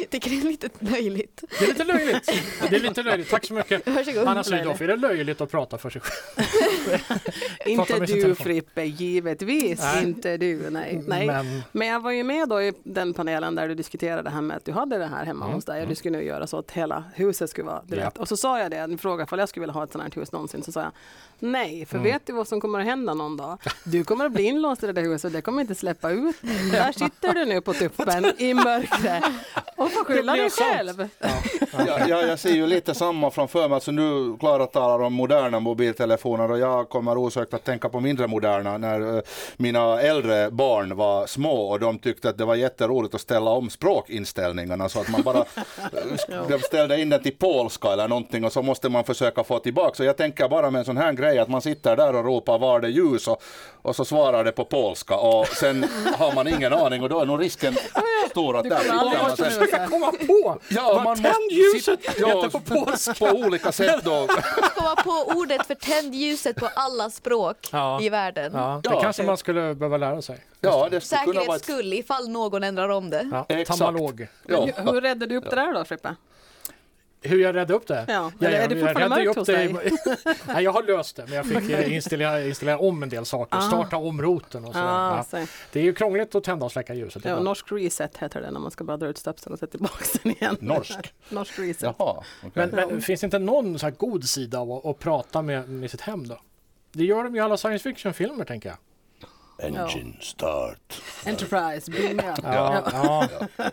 tycker 0.09 0.29
det 0.29 0.37
är 0.37 0.41
lite 0.41 0.69
löjligt. 0.79 1.43
Det 1.59 1.65
är 1.65 1.67
lite 1.67 1.83
löjligt. 1.83 2.25
Det 2.69 2.75
är 2.75 2.79
lite 2.79 3.03
löjligt. 3.03 3.29
Tack 3.29 3.45
så 3.45 3.53
mycket. 3.53 3.87
Varsågod. 3.87 4.27
Anna 4.27 4.43
Sydow, 4.43 4.81
är 4.81 4.87
det 4.87 4.95
löjligt 4.95 5.41
att 5.41 5.51
prata 5.51 5.77
för 5.77 5.89
sig 5.89 6.01
själv? 6.01 6.47
Inte 7.65 7.99
du 7.99 8.05
telefon. 8.07 8.35
Frippe, 8.35 8.83
givetvis 8.83 9.79
Nej. 9.79 10.03
inte 10.03 10.37
du. 10.37 10.69
Nej. 10.69 11.03
Nej. 11.07 11.27
Men 11.27 11.61
Men 11.71 11.87
jag 11.87 11.99
var 11.99 12.11
ju 12.11 12.23
med 12.23 12.49
då 12.49 12.61
i 12.61 12.73
den 12.83 13.13
panelen 13.13 13.55
där 13.55 13.67
du 13.67 13.75
diskuterade 13.75 14.21
det 14.21 14.29
här 14.29 14.41
med 14.41 14.57
att 14.57 14.65
du 14.65 14.71
hade 14.71 14.97
det 14.97 15.05
här 15.05 15.25
hemma 15.25 15.45
Mm, 15.45 15.55
hos 15.55 15.65
dig 15.65 15.81
och 15.81 15.87
du 15.87 15.95
skulle 15.95 16.17
nu 16.17 16.23
göra 16.23 16.47
så 16.47 16.57
att 16.59 16.71
hela 16.71 17.03
huset 17.15 17.49
skulle 17.49 17.65
vara 17.65 17.81
direkt. 17.83 18.11
Ja. 18.15 18.21
Och 18.21 18.27
så 18.27 18.37
sa 18.37 18.59
jag 18.59 18.71
det, 18.71 18.77
en 18.77 18.97
fråga 18.97 19.23
ifall 19.23 19.39
jag 19.39 19.49
skulle 19.49 19.61
vilja 19.61 19.73
ha 19.73 19.83
ett 19.83 19.91
sånt 19.91 20.03
här 20.15 20.21
hus 20.21 20.31
någonsin, 20.31 20.63
så 20.63 20.71
sa 20.71 20.81
jag 20.81 20.91
nej, 21.39 21.85
för 21.85 21.97
Mm. 21.97 22.11
Vet 22.15 22.27
du 22.27 22.33
vad 22.33 22.47
som 22.47 22.61
kommer 22.61 22.79
att 22.79 22.85
hända 22.85 23.13
någon 23.13 23.37
dag? 23.37 23.57
Du 23.83 24.03
kommer 24.03 24.25
att 24.25 24.31
bli 24.31 24.43
inlåst 24.43 24.83
i 24.83 24.85
det 24.85 24.93
där 24.93 25.01
huset, 25.01 25.33
det 25.33 25.41
kommer 25.41 25.61
inte 25.61 25.75
släppa 25.75 26.11
ut. 26.11 26.35
Där 26.71 26.91
sitter 26.91 27.33
du 27.33 27.45
nu 27.45 27.61
på 27.61 27.73
tuppen 27.73 28.25
i 28.37 28.53
mörkret 28.53 29.23
och 29.77 29.91
får 29.91 30.03
skylla 30.03 30.35
dig 30.35 30.49
själv. 30.49 31.09
Ja, 31.19 31.99
ja, 32.07 32.21
jag 32.21 32.39
ser 32.39 32.53
ju 32.53 32.67
lite 32.67 32.93
samma 32.93 33.31
framför 33.31 33.69
mig. 33.69 33.75
Alltså 33.75 33.91
nu 33.91 34.37
Klara 34.39 34.65
talar 34.65 35.05
om 35.05 35.13
moderna 35.13 35.59
mobiltelefoner 35.59 36.51
och 36.51 36.59
jag 36.59 36.89
kommer 36.89 37.17
osökt 37.17 37.53
att 37.53 37.63
tänka 37.63 37.89
på 37.89 37.99
mindre 37.99 38.27
moderna 38.27 38.77
när 38.77 39.17
eh, 39.17 39.21
mina 39.57 40.01
äldre 40.01 40.51
barn 40.51 40.95
var 40.95 41.27
små 41.27 41.69
och 41.69 41.79
de 41.79 41.99
tyckte 41.99 42.29
att 42.29 42.37
det 42.37 42.45
var 42.45 42.55
jätteroligt 42.55 43.15
att 43.15 43.21
ställa 43.21 43.51
om 43.51 43.69
språkinställningarna 43.69 44.89
så 44.89 44.99
att 44.99 45.09
man 45.09 45.21
bara 45.21 45.37
eh, 45.37 46.47
de 46.49 46.59
ställde 46.59 47.01
in 47.01 47.09
den 47.09 47.23
till 47.23 47.37
polska 47.37 47.87
eller 47.87 48.07
någonting 48.07 48.45
och 48.45 48.53
så 48.53 48.61
måste 48.61 48.89
man 48.89 49.03
försöka 49.03 49.43
få 49.43 49.59
tillbaka. 49.59 49.95
Så 49.95 50.03
jag 50.03 50.17
tänker 50.17 50.49
bara 50.49 50.71
med 50.71 50.79
en 50.79 50.85
sån 50.85 50.97
här 50.97 51.13
grej 51.13 51.39
att 51.39 51.49
man 51.49 51.61
sitter 51.61 51.95
där 51.95 52.04
och 52.13 52.25
ropar 52.25 52.59
var 52.59 52.79
det 52.79 52.89
ljus 52.89 53.27
och, 53.27 53.41
och 53.81 53.95
så 53.95 54.05
svarar 54.05 54.43
det 54.43 54.51
på 54.51 54.65
polska 54.65 55.15
och 55.15 55.47
sen 55.47 55.85
har 56.17 56.35
man 56.35 56.47
ingen 56.47 56.73
aning 56.73 57.03
och 57.03 57.09
då 57.09 57.19
är 57.19 57.25
nog 57.25 57.41
risken 57.41 57.75
stor 58.29 58.57
att 58.57 58.63
Du 58.63 58.69
där 58.69 58.79
sitter 58.79 58.95
man 59.23 59.37
sen. 59.37 59.51
försöka 59.51 59.87
komma 59.87 60.11
på 60.27 60.59
Ja, 60.69 60.93
vad 60.93 61.03
man 61.03 61.15
tänd 61.15 61.51
ljuset 61.51 61.99
sitta- 62.03 62.11
heter 62.27 62.49
på 62.49 62.59
polska. 62.59 63.13
på 63.19 63.25
olika 63.25 63.71
sätt 63.71 64.01
då. 64.03 64.27
Komma 64.75 64.95
på 64.95 65.31
ordet 65.35 65.67
för 65.67 65.75
tänd 65.75 66.15
ljuset 66.15 66.55
på 66.55 66.69
alla 66.75 67.09
språk 67.09 67.57
Ja. 67.71 68.01
i 68.01 68.09
världen. 68.09 68.51
Ja, 68.55 68.79
det 68.83 68.89
Ja. 68.93 69.01
kanske 69.01 69.23
man 69.23 69.37
skulle 69.37 69.75
behöva 69.75 69.97
lära 69.97 70.21
sig. 70.21 70.45
Ja, 70.61 70.87
det 70.91 71.01
skulle 71.01 71.19
kunna 71.21 71.33
Säkerhets 71.33 71.47
vara 71.47 71.57
ett... 71.57 71.63
skull 71.63 71.93
ifall 71.93 72.29
någon 72.29 72.63
ändrar 72.63 72.89
om 72.89 73.09
det. 73.09 73.29
Ja, 73.31 73.45
Exakt. 73.49 73.79
tamalog. 73.79 74.27
Ja. 74.47 74.65
Hur, 74.77 75.01
räddade 75.01 75.25
du 75.25 75.37
upp 75.37 75.49
det 75.49 75.55
där 75.55 75.73
då 75.73 75.85
Frippe? 75.85 76.15
Hur 77.25 77.39
jag 77.41 77.55
räddade 77.55 77.73
upp 77.73 77.87
det? 77.87 78.05
Ja, 78.07 78.31
eller 78.39 78.51
är 78.59 78.67
det 78.67 78.75
jag 78.75 78.87
fortfarande 78.89 79.25
mörkt 79.25 79.37
hos 79.37 79.49
i- 79.49 80.37
Nej, 80.53 80.63
jag 80.63 80.71
har 80.71 80.83
löst 80.83 81.15
det, 81.15 81.23
men 81.27 81.33
jag 81.33 81.45
fick 81.45 81.69
eh, 81.69 81.93
installera, 81.95 82.43
installera 82.45 82.79
om 82.79 83.03
en 83.03 83.09
del 83.09 83.25
saker, 83.25 83.57
Ah. 83.57 83.61
starta 83.61 83.97
om 83.97 84.21
roten 84.21 84.65
och 84.65 84.73
så. 84.73 84.79
Ah, 84.79 85.25
ja. 85.31 85.45
Det 85.71 85.79
är 85.79 85.83
ju 85.83 85.93
krångligt 85.93 86.35
att 86.35 86.43
tända 86.43 86.65
och 86.65 86.71
släcka 86.71 86.93
ljuset. 86.93 87.25
Ja, 87.25 87.39
norsk 87.39 87.71
reset 87.71 88.17
heter 88.17 88.41
det 88.41 88.51
när 88.51 88.59
man 88.59 88.71
ska 88.71 88.83
bara 88.83 88.97
dra 88.97 89.07
ut 89.07 89.17
stöpseln 89.17 89.53
och 89.53 89.59
sätta 89.59 89.71
tillbaka 89.71 90.05
den 90.23 90.31
igen. 90.31 90.57
Norsk? 90.59 91.13
norsk 91.29 91.59
reset. 91.59 91.95
Jaha, 91.99 92.23
okej. 92.39 92.51
Men, 92.53 92.69
men 92.69 93.01
finns 93.01 93.21
det 93.21 93.25
inte 93.25 93.39
någon 93.39 93.79
så 93.79 93.85
här 93.85 93.93
god 93.97 94.23
sida 94.23 94.59
av 94.59 94.71
att, 94.71 94.85
att 94.85 94.99
prata 94.99 95.41
med, 95.41 95.69
med 95.69 95.91
sitt 95.91 96.01
hem 96.01 96.27
då? 96.27 96.39
Det 96.91 97.03
gör 97.03 97.23
de 97.23 97.35
ju 97.35 97.41
i 97.41 97.43
alla 97.43 97.57
science 97.57 97.83
fiction-filmer 97.83 98.45
tänker 98.45 98.69
jag. 98.69 98.77
Engine 99.59 100.13
start. 100.21 101.01
Enterprise, 101.25 101.91
binga. 101.91 102.35
Ja, 102.43 102.83
ja. 102.91 103.27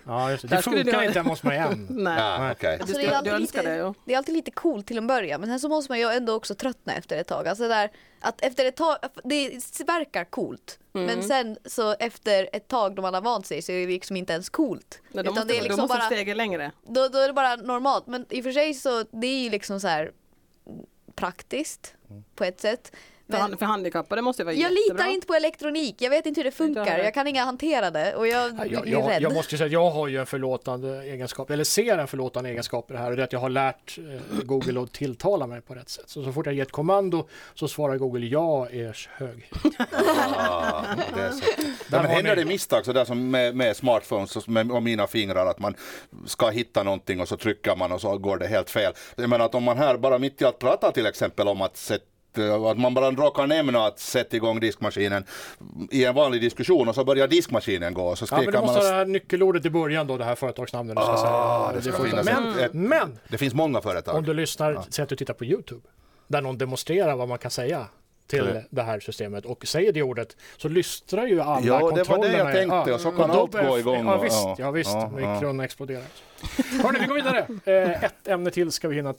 ja 0.06 0.30
just 0.30 0.42
det. 0.42 0.48
Där 0.48 0.56
det 0.56 0.62
skulle 0.62 0.76
funkar 0.84 1.00
det- 1.00 1.06
inte 1.06 1.18
hemma 1.18 1.30
hos 1.30 1.42
mig 1.42 1.58
än. 1.58 1.86
Nej. 1.90 2.18
Ja, 2.18 2.52
okej. 2.52 2.78
Alltså, 2.80 2.96
Du, 2.98 3.02
det, 3.02 3.06
är 3.06 3.22
du 3.22 3.30
alltid 3.30 3.40
lite, 3.40 3.62
det 3.62 3.76
ju. 3.76 3.94
det 4.04 4.12
är 4.12 4.18
alltid 4.18 4.34
lite 4.34 4.50
coolt 4.50 4.86
till 4.86 4.98
en 4.98 5.06
början 5.06 5.40
men 5.40 5.50
sen 5.50 5.60
så 5.60 5.68
måste 5.68 5.92
man 5.92 5.98
ju 5.98 6.06
ändå 6.10 6.34
också 6.34 6.54
tröttna 6.54 6.94
efter 6.94 7.16
ett 7.16 7.26
tag. 7.28 7.48
Alltså 7.48 7.68
där, 7.68 7.90
att 8.20 8.40
efter 8.44 8.64
ett 8.64 8.76
tag, 8.76 8.96
det 9.24 9.48
verkar 9.86 10.24
coolt 10.24 10.78
Mm. 10.94 11.06
men 11.06 11.22
sen 11.28 11.56
så 11.64 11.92
efter 11.92 12.48
ett 12.52 12.68
tag 12.68 12.94
då 12.94 13.02
man 13.02 13.14
har 13.14 13.20
vant 13.20 13.46
sig 13.46 13.62
så 13.62 13.72
är 13.72 13.80
det 13.86 13.92
liksom 13.92 14.16
inte 14.16 14.32
ens 14.32 14.48
coolt. 14.50 15.00
Nej, 15.02 15.12
då 15.12 15.20
Utan 15.20 15.34
måste, 15.34 15.48
det 15.48 15.54
är 15.54 15.58
då 15.58 15.62
liksom 15.64 15.80
måste 15.80 15.96
bara, 15.98 16.06
steget 16.06 16.36
längre. 16.36 16.72
då, 16.88 17.08
då 17.08 17.18
är 17.18 17.26
det 17.26 17.32
bara 17.34 17.56
normalt 17.56 18.06
men 18.06 18.26
i 18.30 18.40
och 18.40 18.44
för 18.44 18.52
sig 18.52 18.74
så 18.74 19.04
det 19.12 19.26
är 19.26 19.42
ju 19.44 19.50
liksom 19.50 19.80
så 19.80 19.88
här 19.88 20.12
praktiskt 21.14 21.94
på 22.34 22.44
ett 22.44 22.60
sätt. 22.60 22.92
För, 23.32 23.38
Men 23.38 23.50
han, 23.50 23.58
för 23.58 23.66
handikappade 23.66 24.22
måste 24.22 24.42
det 24.42 24.44
vara 24.44 24.54
jag 24.54 24.72
jättebra. 24.72 24.96
litar 25.04 25.14
inte 25.14 25.26
på 25.26 25.34
elektronik, 25.34 25.96
jag 25.98 26.10
vet 26.10 26.26
inte 26.26 26.38
hur 26.40 26.44
det 26.44 26.50
funkar, 26.50 26.98
jag 26.98 27.14
kan 27.14 27.26
inga 27.26 27.44
hantera 27.44 27.90
det 27.90 28.14
och 28.14 28.26
jag 28.28 28.52
Ja, 28.58 28.64
Jag, 28.66 28.88
jag, 28.88 29.10
rädd. 29.10 29.22
jag 29.22 29.34
måste 29.34 29.56
säga 29.56 29.66
att 29.66 29.72
jag 29.72 29.90
har 29.90 30.08
ju 30.08 30.18
en 30.18 30.26
förlåtande 30.26 31.02
egenskap, 31.04 31.50
eller 31.50 31.64
ser 31.64 31.98
en 31.98 32.06
förlåtande 32.08 32.50
egenskap 32.50 32.90
i 32.90 32.92
det 32.92 32.98
här 32.98 33.10
och 33.10 33.16
det 33.16 33.22
är 33.22 33.24
att 33.24 33.32
jag 33.32 33.40
har 33.40 33.48
lärt 33.50 33.98
eh, 33.98 34.44
Google 34.44 34.80
att 34.80 34.92
tilltala 34.92 35.46
mig 35.46 35.60
på 35.60 35.74
rätt 35.74 35.88
sätt. 35.88 36.04
Så, 36.08 36.24
så 36.24 36.32
fort 36.32 36.46
jag 36.46 36.54
ger 36.54 36.62
ett 36.62 36.72
kommando 36.72 37.28
så 37.54 37.68
svarar 37.68 37.96
Google 37.96 38.26
ja, 38.26 38.68
ers 38.70 39.08
hög. 39.12 39.50
Ah, 40.36 40.82
det 41.14 41.20
är 41.20 41.30
så. 41.30 41.44
Ja, 41.90 42.02
men 42.02 42.06
händer 42.06 42.36
ni- 42.36 42.42
det 42.42 42.48
misstag 42.48 42.84
sådär 42.84 43.04
som 43.04 43.30
med, 43.30 43.56
med 43.56 43.76
smartphones 43.76 44.36
och, 44.36 44.48
med, 44.48 44.72
och 44.72 44.82
mina 44.82 45.06
fingrar 45.06 45.46
att 45.46 45.58
man 45.58 45.74
ska 46.26 46.48
hitta 46.50 46.82
någonting 46.82 47.20
och 47.20 47.28
så 47.28 47.36
trycker 47.36 47.76
man 47.76 47.92
och 47.92 48.00
så 48.00 48.18
går 48.18 48.36
det 48.38 48.46
helt 48.46 48.70
fel. 48.70 48.92
Jag 49.16 49.28
menar 49.30 49.44
att 49.44 49.54
om 49.54 49.62
man 49.64 49.78
här 49.78 49.96
bara 49.96 50.18
mitt 50.18 50.42
i 50.42 50.44
att 50.44 50.58
prata 50.58 50.92
till 50.92 51.06
exempel 51.06 51.48
om 51.48 51.62
att 51.62 51.76
sätta 51.76 52.04
att 52.70 52.78
man 52.78 52.94
bara 52.94 53.10
råkar 53.10 53.46
nämna 53.46 53.86
att 53.86 53.98
sätta 53.98 54.36
igång 54.36 54.60
diskmaskinen 54.60 55.24
i 55.90 56.04
en 56.04 56.14
vanlig 56.14 56.40
diskussion 56.40 56.88
och 56.88 56.94
så 56.94 57.04
börjar 57.04 57.28
diskmaskinen 57.28 57.94
gå 57.94 58.16
så 58.16 58.26
Ja, 58.30 58.36
men 58.36 58.46
du 58.52 58.60
måste 58.60 58.78
man 58.82 58.92
ha 58.92 58.98
det 58.98 59.04
nyckelordet 59.10 59.64
i 59.66 59.70
början 59.70 60.06
då, 60.06 60.16
det 60.16 60.24
här 60.24 60.34
företagsnamnet 60.34 60.96
du 60.96 61.02
ska 61.02 61.12
Ah, 61.12 61.68
säga. 61.70 61.80
det 61.80 61.92
ska 61.92 62.04
finnas 62.04 62.24
men, 62.24 62.58
ett- 62.58 62.72
men 62.72 63.18
Det 63.28 63.38
finns 63.38 63.54
många 63.54 63.78
om 63.78 63.82
företag. 63.82 64.24
du 64.24 64.34
lyssnar, 64.34 64.82
säg 64.90 65.02
att 65.02 65.08
du 65.08 65.16
tittar 65.16 65.34
på 65.34 65.44
Youtube, 65.44 65.80
där 66.28 66.40
någon 66.40 66.58
demonstrerar 66.58 67.16
vad 67.16 67.28
man 67.28 67.38
kan 67.38 67.50
säga 67.50 67.86
till 68.26 68.48
Mm. 68.48 68.62
det 68.70 68.82
här 68.82 69.00
systemet 69.00 69.44
och 69.46 69.66
säger 69.66 69.92
det 69.92 70.02
ordet 70.02 70.36
så 70.56 70.68
lystrar 70.68 71.26
ju 71.26 71.40
alla 71.40 71.66
Ja, 71.66 71.76
det 71.76 71.82
var 71.82 71.92
det 71.92 72.04
kontrollerna. 72.04 72.38
jag 72.38 72.54
tänkte 72.70 72.92
och 72.94 73.00
så 73.00 73.10
kan 73.10 73.28
då 73.28 73.40
allt 73.40 73.52
gå 73.68 73.78
igång. 73.78 74.06
Ja 74.06 74.18
visst, 74.18 74.36
ja, 74.44 74.54
ja, 74.58 74.70
visst. 74.70 74.90
ja, 74.92 75.10
ja. 75.20 75.34
mikron 75.34 75.60
exploderar. 75.60 76.04
Hörni, 76.82 76.98
vi 77.00 77.06
går 77.06 77.14
vidare. 77.14 77.46
Eh, 77.64 78.04
ett 78.04 78.28
ämne 78.28 78.50
till 78.50 78.72
ska 78.72 78.88
vi 78.88 78.96
hinna 78.96 79.10
eh, 79.10 79.14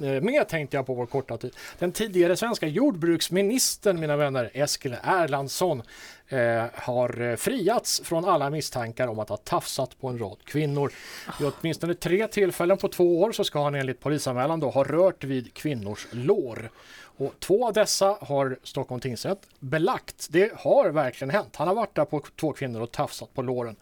Eh, 0.00 0.22
med 0.22 0.48
tänkte 0.48 0.76
jag 0.76 0.86
på 0.86 0.94
vår 0.94 1.06
korta 1.06 1.36
tid. 1.36 1.56
Den 1.78 1.92
tidigare 1.92 2.36
svenska 2.36 2.66
jordbruksministern, 2.66 4.00
mina 4.00 4.16
vänner, 4.16 4.50
Eskil 4.54 4.96
Erlandsson 5.02 5.82
eh, 6.28 6.64
har 6.74 7.20
eh, 7.20 7.36
friats 7.36 8.00
från 8.04 8.24
alla 8.24 8.50
misstankar 8.50 9.08
om 9.08 9.18
att 9.18 9.28
ha 9.28 9.36
tafsat 9.36 10.00
på 10.00 10.08
en 10.08 10.18
rad 10.18 10.38
kvinnor. 10.44 10.92
Vid 11.40 11.52
åtminstone 11.60 11.94
tre 11.94 12.28
tillfällen 12.28 12.78
på 12.78 12.88
två 12.88 13.22
år 13.22 13.32
så 13.32 13.44
ska 13.44 13.64
han 13.64 13.74
enligt 13.74 14.00
polisanmälan 14.00 14.60
då 14.60 14.70
ha 14.70 14.84
rört 14.84 15.24
vid 15.24 15.54
kvinnors 15.54 16.06
lår. 16.10 16.70
Och 17.18 17.34
två 17.38 17.66
av 17.66 17.72
dessa 17.72 18.18
har 18.20 18.58
Stockholm 18.62 19.00
tingsrätt 19.00 19.46
belagt. 19.58 20.26
Det 20.30 20.52
har 20.56 20.90
verkligen 20.90 21.30
hänt. 21.30 21.56
Han 21.56 21.68
har 21.68 21.74
varit 21.74 21.94
där 21.94 22.04
på 22.04 22.22
två 22.36 22.52
kvinnor 22.52 22.80
och 22.80 22.92
tafsat 22.92 23.34
på 23.34 23.42
låren. 23.42 23.76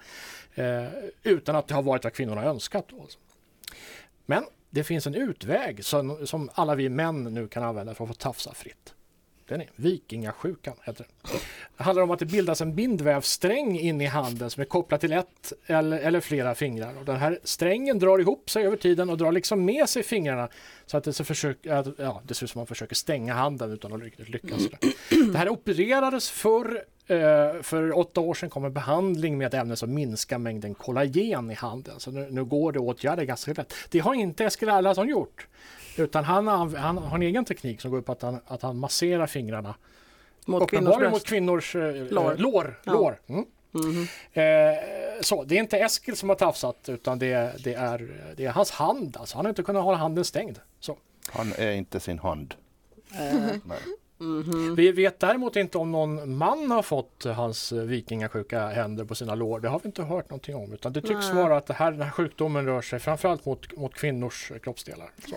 Eh, 0.55 0.85
utan 1.23 1.57
att 1.57 1.69
det 1.69 1.75
har 1.75 1.83
varit 1.83 2.05
vad 2.05 2.13
kvinnorna 2.13 2.45
önskat. 2.45 2.87
Alltså. 3.01 3.19
Men 4.27 4.45
det 4.75 4.85
finns 4.85 5.07
en 5.07 5.15
utväg 5.15 5.85
som, 5.85 6.27
som 6.27 6.51
alla 6.55 6.75
vi 6.75 6.89
män 6.89 7.25
nu 7.25 7.49
kan 7.49 7.63
använda 7.63 7.95
för 7.95 8.05
att 8.05 8.11
få 8.11 8.15
tafsa 8.15 8.55
fritt. 8.55 8.95
Den 9.49 9.61
är 9.61 9.71
vikingasjukan. 9.77 10.75
Heter 10.83 11.07
den. 11.23 11.41
Det 11.77 11.83
handlar 11.83 12.03
om 12.03 12.11
att 12.11 12.19
det 12.19 12.27
bildas 12.27 12.61
en 12.61 12.75
bindvävssträng 12.75 13.79
in 13.79 14.01
i 14.01 14.07
handen 14.07 14.51
som 14.51 14.61
är 14.61 14.65
kopplad 14.65 15.01
till 15.01 15.13
ett 15.13 15.53
eller, 15.67 15.99
eller 15.99 16.21
flera 16.21 16.55
fingrar. 16.55 16.99
Och 16.99 17.05
den 17.05 17.17
här 17.17 17.39
strängen 17.45 17.99
drar 17.99 18.19
ihop 18.19 18.51
sig 18.51 18.67
över 18.67 18.77
tiden 18.77 19.11
och 19.11 19.19
drar 19.19 19.33
liksom 19.33 19.65
med 19.65 19.89
sig 19.89 20.03
fingrarna 20.03 20.49
så 20.87 20.97
att 20.97 21.05
det, 21.05 21.13
så 21.13 21.25
försök, 21.25 21.67
att, 21.67 21.87
ja, 21.99 22.23
det 22.25 22.35
ser 22.35 22.45
ut 22.45 22.51
som 22.51 22.59
att 22.59 22.61
man 22.61 22.67
försöker 22.67 22.95
stänga 22.95 23.35
handen 23.35 23.73
utan 23.73 23.93
att 23.93 24.03
riktigt 24.03 24.29
lyckas. 24.29 24.63
Det 25.33 25.39
här 25.39 25.49
opererades 25.49 26.31
förr 26.31 26.85
för 27.63 27.99
åtta 27.99 28.21
år 28.21 28.35
sedan 28.35 28.51
kom 28.51 28.65
en 28.65 28.73
behandling 28.73 29.39
med 29.39 29.47
ett 29.47 29.55
ämne 29.55 29.77
som 29.77 29.95
minskar 29.95 30.39
mängden 30.39 30.75
kollagen 30.75 31.51
i 31.51 31.55
handen. 31.55 32.01
Så 32.01 32.11
nu, 32.11 32.29
nu 32.31 32.45
går 32.45 32.73
det 32.73 32.79
att 32.79 32.83
åtgärda 32.85 33.25
ganska 33.25 33.53
lätt. 33.53 33.75
Det 33.91 33.99
har 33.99 34.15
inte 34.15 34.45
Eskil 34.45 34.69
Erlandsson 34.69 35.09
gjort. 35.09 35.47
Utan 35.97 36.25
han, 36.25 36.47
har- 36.47 36.77
han 36.77 36.99
har 36.99 37.17
en 37.17 37.23
egen 37.23 37.45
teknik 37.45 37.81
som 37.81 37.91
går 37.91 38.01
ut 38.01 38.07
på 38.07 38.13
att 38.13 38.23
han, 38.23 38.41
att 38.47 38.63
han 38.63 38.79
masserar 38.79 39.27
fingrarna. 39.27 39.75
Mot 40.47 40.71
kvinnors 40.71 40.97
bröst. 40.97 41.13
mot 41.13 41.25
kvinnors 41.25 41.77
eh, 41.77 41.95
Lår. 41.95 42.35
lår. 42.39 42.81
Ja. 42.85 42.93
lår. 42.93 43.21
Mm. 43.27 43.45
Mhm. 43.73 44.07
Eh, 44.33 44.45
så, 45.21 45.45
det 45.45 45.55
är 45.55 45.61
inte 45.61 45.79
Eskil 45.79 46.17
som 46.17 46.29
har 46.29 46.37
tafsat 46.37 46.89
utan 46.89 47.19
det, 47.19 47.33
är- 47.33 47.53
det, 47.65 47.75
är, 47.75 48.33
det 48.37 48.45
är 48.45 48.51
hans 48.51 48.71
hand. 48.71 49.17
Alltså, 49.21 49.37
han 49.37 49.45
har 49.45 49.51
inte 49.51 49.63
kunnat 49.63 49.85
hålla 49.85 49.97
handen 49.99 50.25
stängd. 50.25 50.59
Så. 50.81 50.97
Han 51.29 51.53
är 51.59 51.73
inte 51.73 52.01
sin 52.01 52.19
hand. 52.19 52.55
Mhm. 54.25 54.75
Vi 54.75 54.93
vet 54.93 55.21
däremot 55.21 55.57
inte 55.57 55.79
om 55.79 55.93
någon 55.93 56.37
man 56.37 56.71
har 56.71 56.83
fått 56.83 57.25
hans 57.25 57.73
eh, 57.73 57.83
vikingasjuka 57.83 58.69
händer 58.69 59.05
på 59.05 59.15
sina 59.15 59.35
lår. 59.35 59.61
Det 59.61 59.69
har 59.69 59.81
vi 59.83 59.87
inte 59.87 60.03
hört 60.03 60.31
någonting 60.31 60.57
om. 60.57 60.73
Utan 60.73 60.93
det 60.93 61.01
tycks 61.01 61.27
Nej. 61.33 61.43
vara 61.43 61.57
att 61.57 61.67
det 61.67 61.75
här, 61.75 61.93
den 61.93 62.03
här 62.03 62.11
sjukdomen 62.11 62.67
rör 62.67 62.83
sig 62.83 62.99
framförallt 62.99 63.45
mot, 63.47 63.77
mot 63.77 63.95
kvinnors 63.95 64.53
kroppsdelar. 64.63 65.11
Så. 65.29 65.37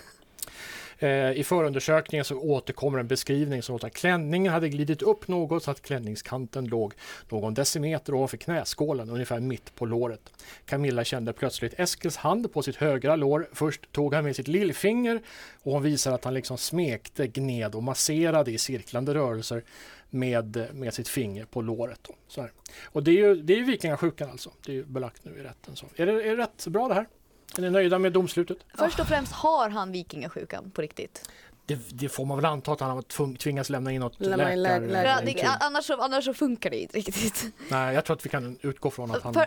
Eh, 1.00 1.32
I 1.32 1.44
förundersökningen 1.44 2.25
så 2.25 2.39
återkommer 2.39 3.00
en 3.00 3.08
beskrivning 3.08 3.62
som 3.63 3.74
låter 3.74 3.88
att 3.88 3.94
klänningen 3.94 4.54
hade 4.54 4.70
glidit 4.70 5.01
upp 5.01 5.27
något 5.27 5.63
så 5.63 5.72
att 5.72 5.82
klänningskanten 5.82 6.66
låg 6.66 6.94
någon 7.30 7.54
decimeter 7.54 8.13
ovanför 8.13 8.38
knäskålen, 8.38 9.10
ungefär 9.10 9.39
mitt 9.39 9.75
på 9.75 9.86
låret. 9.86 10.32
Camilla 10.66 11.04
kände 11.04 11.34
plötsligt 11.34 11.80
Eskils 11.80 12.18
hand 12.18 12.54
på 12.54 12.62
sitt 12.62 12.75
högra 12.75 13.16
lår. 13.16 13.50
Först 13.54 13.92
tog 13.92 14.13
han 14.13 14.24
med 14.24 14.36
sitt 14.36 14.48
lillfinger 14.48 15.22
och 15.63 15.72
hon 15.72 15.84
visar 15.84 16.12
att 16.12 16.24
han 16.24 16.34
liksom 16.34 16.58
smekte, 16.58 17.27
gned 17.27 17.75
och 17.75 17.84
masserade 17.84 18.51
i 18.51 18.58
cirklande 18.58 19.13
rörelser 19.13 19.63
med, 20.10 20.68
med 20.74 20.94
sitt 20.94 21.08
finger 21.08 21.46
på 21.46 21.62
låret. 21.62 22.00
Då. 22.08 22.13
Så 22.27 22.42
här. 22.42 22.51
Och 22.86 23.04
det 23.04 23.12
är 23.12 23.27
ju, 23.27 23.36
det 23.36 23.54
är 23.54 23.58
ju 23.58 23.63
vikingasjukan 23.63 24.30
alltså. 24.30 24.51
Det 24.66 24.72
är 24.72 24.75
ju 24.75 24.86
belagt 24.86 25.25
nu 25.25 25.32
i 25.39 25.44
rätten. 25.44 25.75
Så. 25.75 25.86
Är, 25.96 26.06
det, 26.06 26.12
är 26.12 26.38
det 26.38 26.44
rätt 26.44 26.68
bra 26.68 26.88
det 26.88 26.94
här? 26.94 27.08
Är 27.58 27.62
ni 27.62 27.70
nöjda 27.70 28.00
med 28.00 28.13
domslutet? 28.13 28.58
Först 28.74 29.00
och 29.00 29.08
främst 29.08 29.32
har 29.34 29.70
han 29.70 29.92
vikingasjukan 29.92 30.72
på 30.72 30.82
riktigt. 30.82 31.30
Det, 31.66 31.80
det 31.89 32.10
får 32.10 32.25
man 32.25 32.38
väl 32.38 32.46
anta 32.46 32.72
att 32.72 32.80
han 32.80 32.89
har 32.89 33.38
tvingats 33.38 33.70
lämna 33.70 33.92
in 33.92 34.01
något 34.01 34.16
Lämna 34.20 34.56
läkar... 34.56 34.80
läkar- 34.82 35.18
För, 35.18 35.25
det, 35.25 35.58
annars, 35.60 35.86
så, 35.86 36.01
annars 36.01 36.25
så 36.25 36.34
funkar 36.34 36.70
det 36.70 36.77
inte 36.77 36.98
riktigt. 36.98 37.46
Nej, 37.70 37.96
jag 37.96 38.06
tror 38.06 38.16
att 38.16 38.25
vi 38.25 38.30
kan 38.30 38.58
utgå 38.62 38.92
från 38.92 39.12
att 39.12 39.22
han... 39.24 39.34
För, 39.34 39.46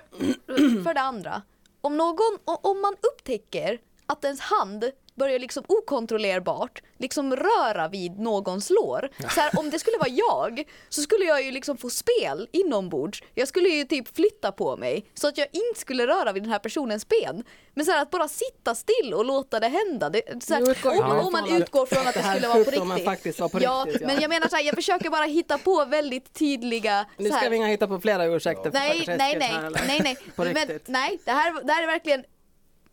för 0.84 0.94
det 0.94 1.00
andra, 1.00 1.42
om, 1.80 1.96
någon, 1.96 2.38
om 2.44 2.80
man 2.80 2.94
upptäcker 3.12 3.78
att 4.06 4.24
ens 4.24 4.40
hand 4.40 4.84
börjar 5.20 5.38
liksom 5.38 5.64
okontrollerbart 5.68 6.82
liksom 6.98 7.36
röra 7.36 7.88
vid 7.88 8.18
någons 8.18 8.70
lår. 8.70 9.08
Så 9.34 9.40
här, 9.40 9.58
om 9.58 9.70
det 9.70 9.78
skulle 9.78 9.98
vara 9.98 10.08
jag 10.08 10.64
så 10.88 11.02
skulle 11.02 11.24
jag 11.24 11.42
ju 11.42 11.50
liksom 11.50 11.76
få 11.76 11.90
spel 11.90 12.48
inombords. 12.52 13.22
Jag 13.34 13.48
skulle 13.48 13.68
ju 13.68 13.84
typ 13.84 14.16
flytta 14.16 14.52
på 14.52 14.76
mig 14.76 15.04
så 15.14 15.28
att 15.28 15.38
jag 15.38 15.46
inte 15.52 15.80
skulle 15.80 16.06
röra 16.06 16.32
vid 16.32 16.42
den 16.42 16.52
här 16.52 16.58
personens 16.58 17.08
ben. 17.08 17.44
Men 17.74 17.86
så 17.86 17.92
här, 17.92 18.02
att 18.02 18.10
bara 18.10 18.28
sitta 18.28 18.74
still 18.74 19.14
och 19.14 19.24
låta 19.24 19.60
det 19.60 19.68
hända. 19.68 20.10
Det, 20.10 20.22
här, 20.50 21.00
om, 21.02 21.26
om 21.26 21.32
man 21.32 21.56
utgår 21.56 21.86
från 21.86 22.06
att 22.08 22.14
det 22.14 22.22
skulle 22.22 22.48
vara 22.48 22.64
på 22.64 22.70
riktigt. 23.10 23.40
var 23.40 23.48
på 23.48 23.62
ja, 23.62 23.84
riktigt, 23.86 24.02
ja. 24.02 24.06
men 24.06 24.20
jag 24.20 24.28
menar 24.28 24.48
så 24.48 24.56
jag 24.64 24.74
försöker 24.74 25.10
bara 25.10 25.24
hitta 25.24 25.58
på 25.58 25.84
väldigt 25.84 26.34
tydliga 26.34 27.06
Nu 27.16 27.30
ska 27.30 27.48
vi 27.48 27.56
inga 27.56 27.66
hitta 27.66 27.88
på 27.88 28.00
flera 28.00 28.24
ursäkter 28.24 28.70
Nej, 28.72 29.04
nej, 29.06 29.36
nej, 29.38 29.70
nej, 29.86 30.00
nej. 30.02 30.16
Riktigt. 30.36 30.88
nej, 30.88 31.18
det 31.24 31.30
här, 31.30 31.64
det 31.64 31.72
här 31.72 31.82
är 31.82 31.86
verkligen 31.86 32.24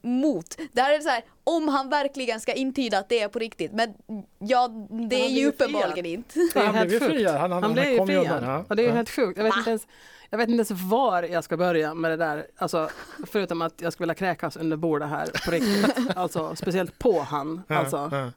mot. 0.02 0.58
Det 0.74 0.82
här 0.82 0.96
är 0.96 1.00
så 1.00 1.10
här, 1.10 1.24
om 1.44 1.68
han 1.68 1.90
verkligen 1.90 2.40
ska 2.40 2.54
intyda 2.54 2.98
att 3.00 3.10
det 3.10 3.20
är 3.20 3.28
på 3.28 3.40
riktigt. 3.40 3.72
Men 3.74 3.94
ja, 4.40 4.68
det 5.10 5.26
är 5.26 5.30
ju 5.30 5.48
uppenbarligen 5.48 6.06
inte. 6.06 6.40
Det 6.54 6.60
är 6.60 6.64
Han 6.66 6.88
blev 6.88 6.92
ju 6.92 7.00
friad. 7.10 7.32
Han- 7.36 7.42
han- 7.42 7.52
Han 7.52 7.64
han 7.64 7.74
blev 7.74 7.86
ju 7.92 8.06
friad. 8.06 8.44
ja. 8.44 8.66
Och 8.70 8.76
det 8.76 8.82
är 8.84 8.88
ju 8.88 8.92
helt 8.92 9.10
sjukt. 9.10 9.38
Jag 9.38 9.44
vet, 9.44 9.56
inte 9.58 9.70
ens, 9.70 9.88
jag 10.30 10.38
vet 10.38 10.50
inte 10.50 10.56
ens 10.72 10.72
var 10.92 11.24
jag 11.24 11.44
ska 11.44 11.58
börja 11.58 11.94
med 11.94 12.12
det 12.12 12.18
där. 12.18 12.48
Alltså, 12.58 12.90
förutom 13.28 13.62
att 13.62 13.82
jag 13.82 13.94
skulle 13.94 14.04
vilja 14.06 14.16
kräkas 14.16 14.58
under 14.58 14.78
bordet 14.78 15.10
här 15.10 15.30
på 15.46 15.52
riktigt. 15.52 16.08
Alltså 16.18 16.56
speciellt 16.56 17.00
på 17.00 17.20
han. 17.22 17.62
Alltså. 17.68 18.10
ja. 18.12 18.32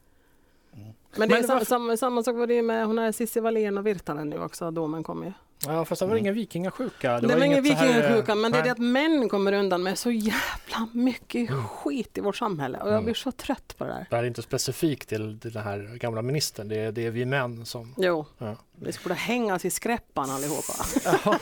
Men 1.16 1.28
det 1.28 1.34
är 1.34 1.38
Men 1.38 1.46
sam, 1.46 1.54
varför- 1.56 1.66
samma, 1.66 1.96
samma 1.96 2.22
sak 2.22 2.36
var 2.36 2.46
det 2.46 2.62
med 2.62 2.86
hon 2.86 2.98
här 2.98 3.12
Cissi 3.12 3.40
Wallén 3.40 3.78
och 3.78 3.86
Virtanen 3.86 4.30
nu 4.30 4.42
också. 4.42 4.70
Domen 4.70 5.02
kom 5.02 5.24
ju. 5.24 5.32
Ja, 5.66 5.84
fast 5.84 6.00
det 6.00 6.06
var 6.06 6.16
ingen 6.16 6.34
vikingasjuka. 6.34 7.20
Det, 7.20 7.26
var 7.26 7.44
ingen 7.44 7.58
inget 7.66 7.78
så 7.78 7.84
här, 7.84 7.90
eh, 7.90 7.94
vikingasjuka 7.96 8.34
men 8.34 8.52
det 8.52 8.58
är 8.58 8.62
det 8.62 8.70
att 8.70 8.78
män 8.78 9.28
kommer 9.28 9.52
undan 9.52 9.82
med 9.82 9.98
så 9.98 10.10
jävla 10.10 10.88
mycket 10.92 11.50
skit 11.50 12.18
i 12.18 12.20
vårt 12.20 12.36
samhälle. 12.36 12.78
Och 12.78 12.92
jag 12.92 13.04
blir 13.04 13.14
så 13.14 13.32
trött 13.32 13.74
på 13.78 13.84
det 13.84 13.90
där. 13.90 14.06
Det 14.10 14.16
här 14.16 14.22
är 14.22 14.26
inte 14.26 14.42
specifikt 14.42 15.08
till, 15.08 15.40
till 15.40 15.52
den 15.52 15.62
här 15.62 15.78
gamla 16.00 16.22
ministern. 16.22 16.68
Det 16.68 16.76
är, 16.80 16.92
det 16.92 17.06
är 17.06 17.10
vi 17.10 17.24
män 17.24 17.66
som... 17.66 17.94
Jo, 17.99 18.26
Ja. 18.38 18.56
vi 18.80 18.92
skulle 18.92 19.14
hängas 19.14 19.64
i 19.64 19.70
skräppan 19.70 20.30
allihopa. 20.30 20.73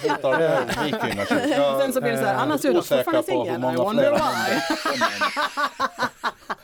Utav 0.04 0.38
det 0.38 0.48
här 0.48 0.84
vikingasjukan. 0.84 1.80
Sen 1.80 1.92
så 1.92 2.00
blir 2.00 2.10
det 2.12 2.18
så 2.18 2.24
här, 2.24 2.34
är 2.34 2.38
Anna 2.38 2.58
Sudolf 2.58 2.84
osäker 2.84 3.04
fortfarande 3.04 3.58
singel. 3.60 3.74
I 3.74 3.76
wonder 3.76 4.12
why. 4.12 6.07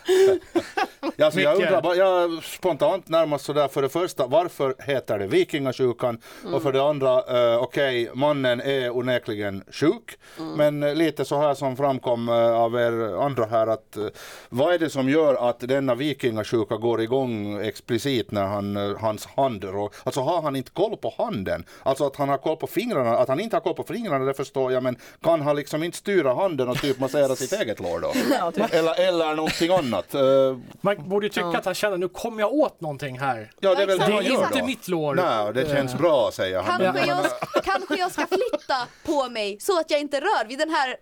Ja, 1.17 1.31
så 1.31 1.41
jag 1.41 1.57
undrar 1.57 1.83
bara, 1.83 1.95
jag 1.95 2.45
spontant 2.45 3.09
närmast 3.09 3.45
sådär 3.45 3.69
för 3.69 3.83
det 3.83 3.89
första, 3.89 4.27
varför 4.27 4.75
heter 4.79 5.19
det 5.19 5.27
vikingasjukan? 5.27 6.19
Och 6.53 6.63
för 6.63 6.73
det 6.73 6.83
andra, 6.83 7.19
eh, 7.19 7.63
okej, 7.63 8.11
mannen 8.15 8.61
är 8.61 8.97
onekligen 8.97 9.65
sjuk, 9.71 10.19
men 10.57 10.83
eh, 10.83 10.95
lite 10.95 11.25
så 11.25 11.41
här 11.41 11.55
som 11.55 11.77
framkom 11.77 12.29
eh, 12.29 12.35
av 12.35 12.75
er 12.75 13.23
andra 13.23 13.45
här 13.45 13.67
att 13.67 13.97
eh, 13.97 14.07
vad 14.49 14.75
är 14.75 14.79
det 14.79 14.91
som 14.91 15.09
gör 15.09 15.49
att 15.51 15.61
denna 15.61 15.95
vikingasjuka 15.95 16.77
går 16.77 17.01
igång 17.01 17.61
explicit 17.61 18.31
när 18.31 18.45
han, 18.45 18.77
hans 19.01 19.27
hand 19.27 19.65
alltså 20.05 20.21
har 20.21 20.43
han 20.43 20.57
inte 20.57 20.71
koll 20.71 20.97
på 20.97 21.15
handen? 21.19 21.65
Alltså 21.83 22.07
att 22.07 22.17
han 22.17 22.29
har 22.29 22.39
koll 22.39 22.57
på 22.57 22.67
fingrarna, 22.67 23.17
att 23.17 23.29
han 23.29 23.41
inte 23.41 23.57
har 23.57 23.61
koll 23.61 23.75
på 23.75 23.85
fingrarna 23.85 24.25
det 24.25 24.35
förstår 24.35 24.73
jag, 24.73 24.83
men 24.83 24.97
kan 25.23 25.41
han 25.41 25.57
liksom 25.57 25.83
inte 25.83 25.97
styra 25.97 26.35
handen 26.35 26.69
och 26.69 26.81
typ 26.81 26.99
massera 26.99 27.37
sitt 27.37 27.53
eget 27.61 27.81
lår 27.81 28.01
då? 28.01 28.13
Typ. 28.53 28.75
Eller, 28.75 29.01
eller 29.09 29.35
någonting 29.35 29.71
annat. 29.73 29.94
Eh, 30.15 30.59
Man 30.81 31.09
borde 31.09 31.27
ju 31.27 31.31
tycka 31.31 31.47
Ja. 31.53 31.59
att 31.59 31.65
han 31.65 31.75
känner 31.75 31.97
nu 31.97 32.09
kommer 32.09 32.41
jag 32.41 32.53
åt 32.53 32.81
någonting 32.81 33.19
här. 33.19 33.51
Ja, 33.61 33.75
det 33.75 33.83
är 33.83 33.87
väl 33.87 33.99
det 33.99 34.05
är 34.05 34.23
inte 34.43 34.59
då. 34.59 34.67
mitt 34.67 34.89
lår. 34.89 35.15
Nej, 35.15 35.53
det 35.55 35.69
känns 35.77 35.95
bra 35.95 36.31
säger 36.33 36.63
han. 36.63 36.81
Kanske 36.81 37.07
jag, 37.07 37.65
kanske 37.65 37.97
jag 37.97 38.13
ska 38.13 38.27
flytta 38.27 38.77
på 39.07 39.29
mig 39.29 39.57
så 39.61 39.81
att 39.81 39.91
jag 39.91 40.01
inte 40.01 40.21
rör 40.21 40.45
vid 40.49 40.59
den 40.59 40.71
här 40.71 40.97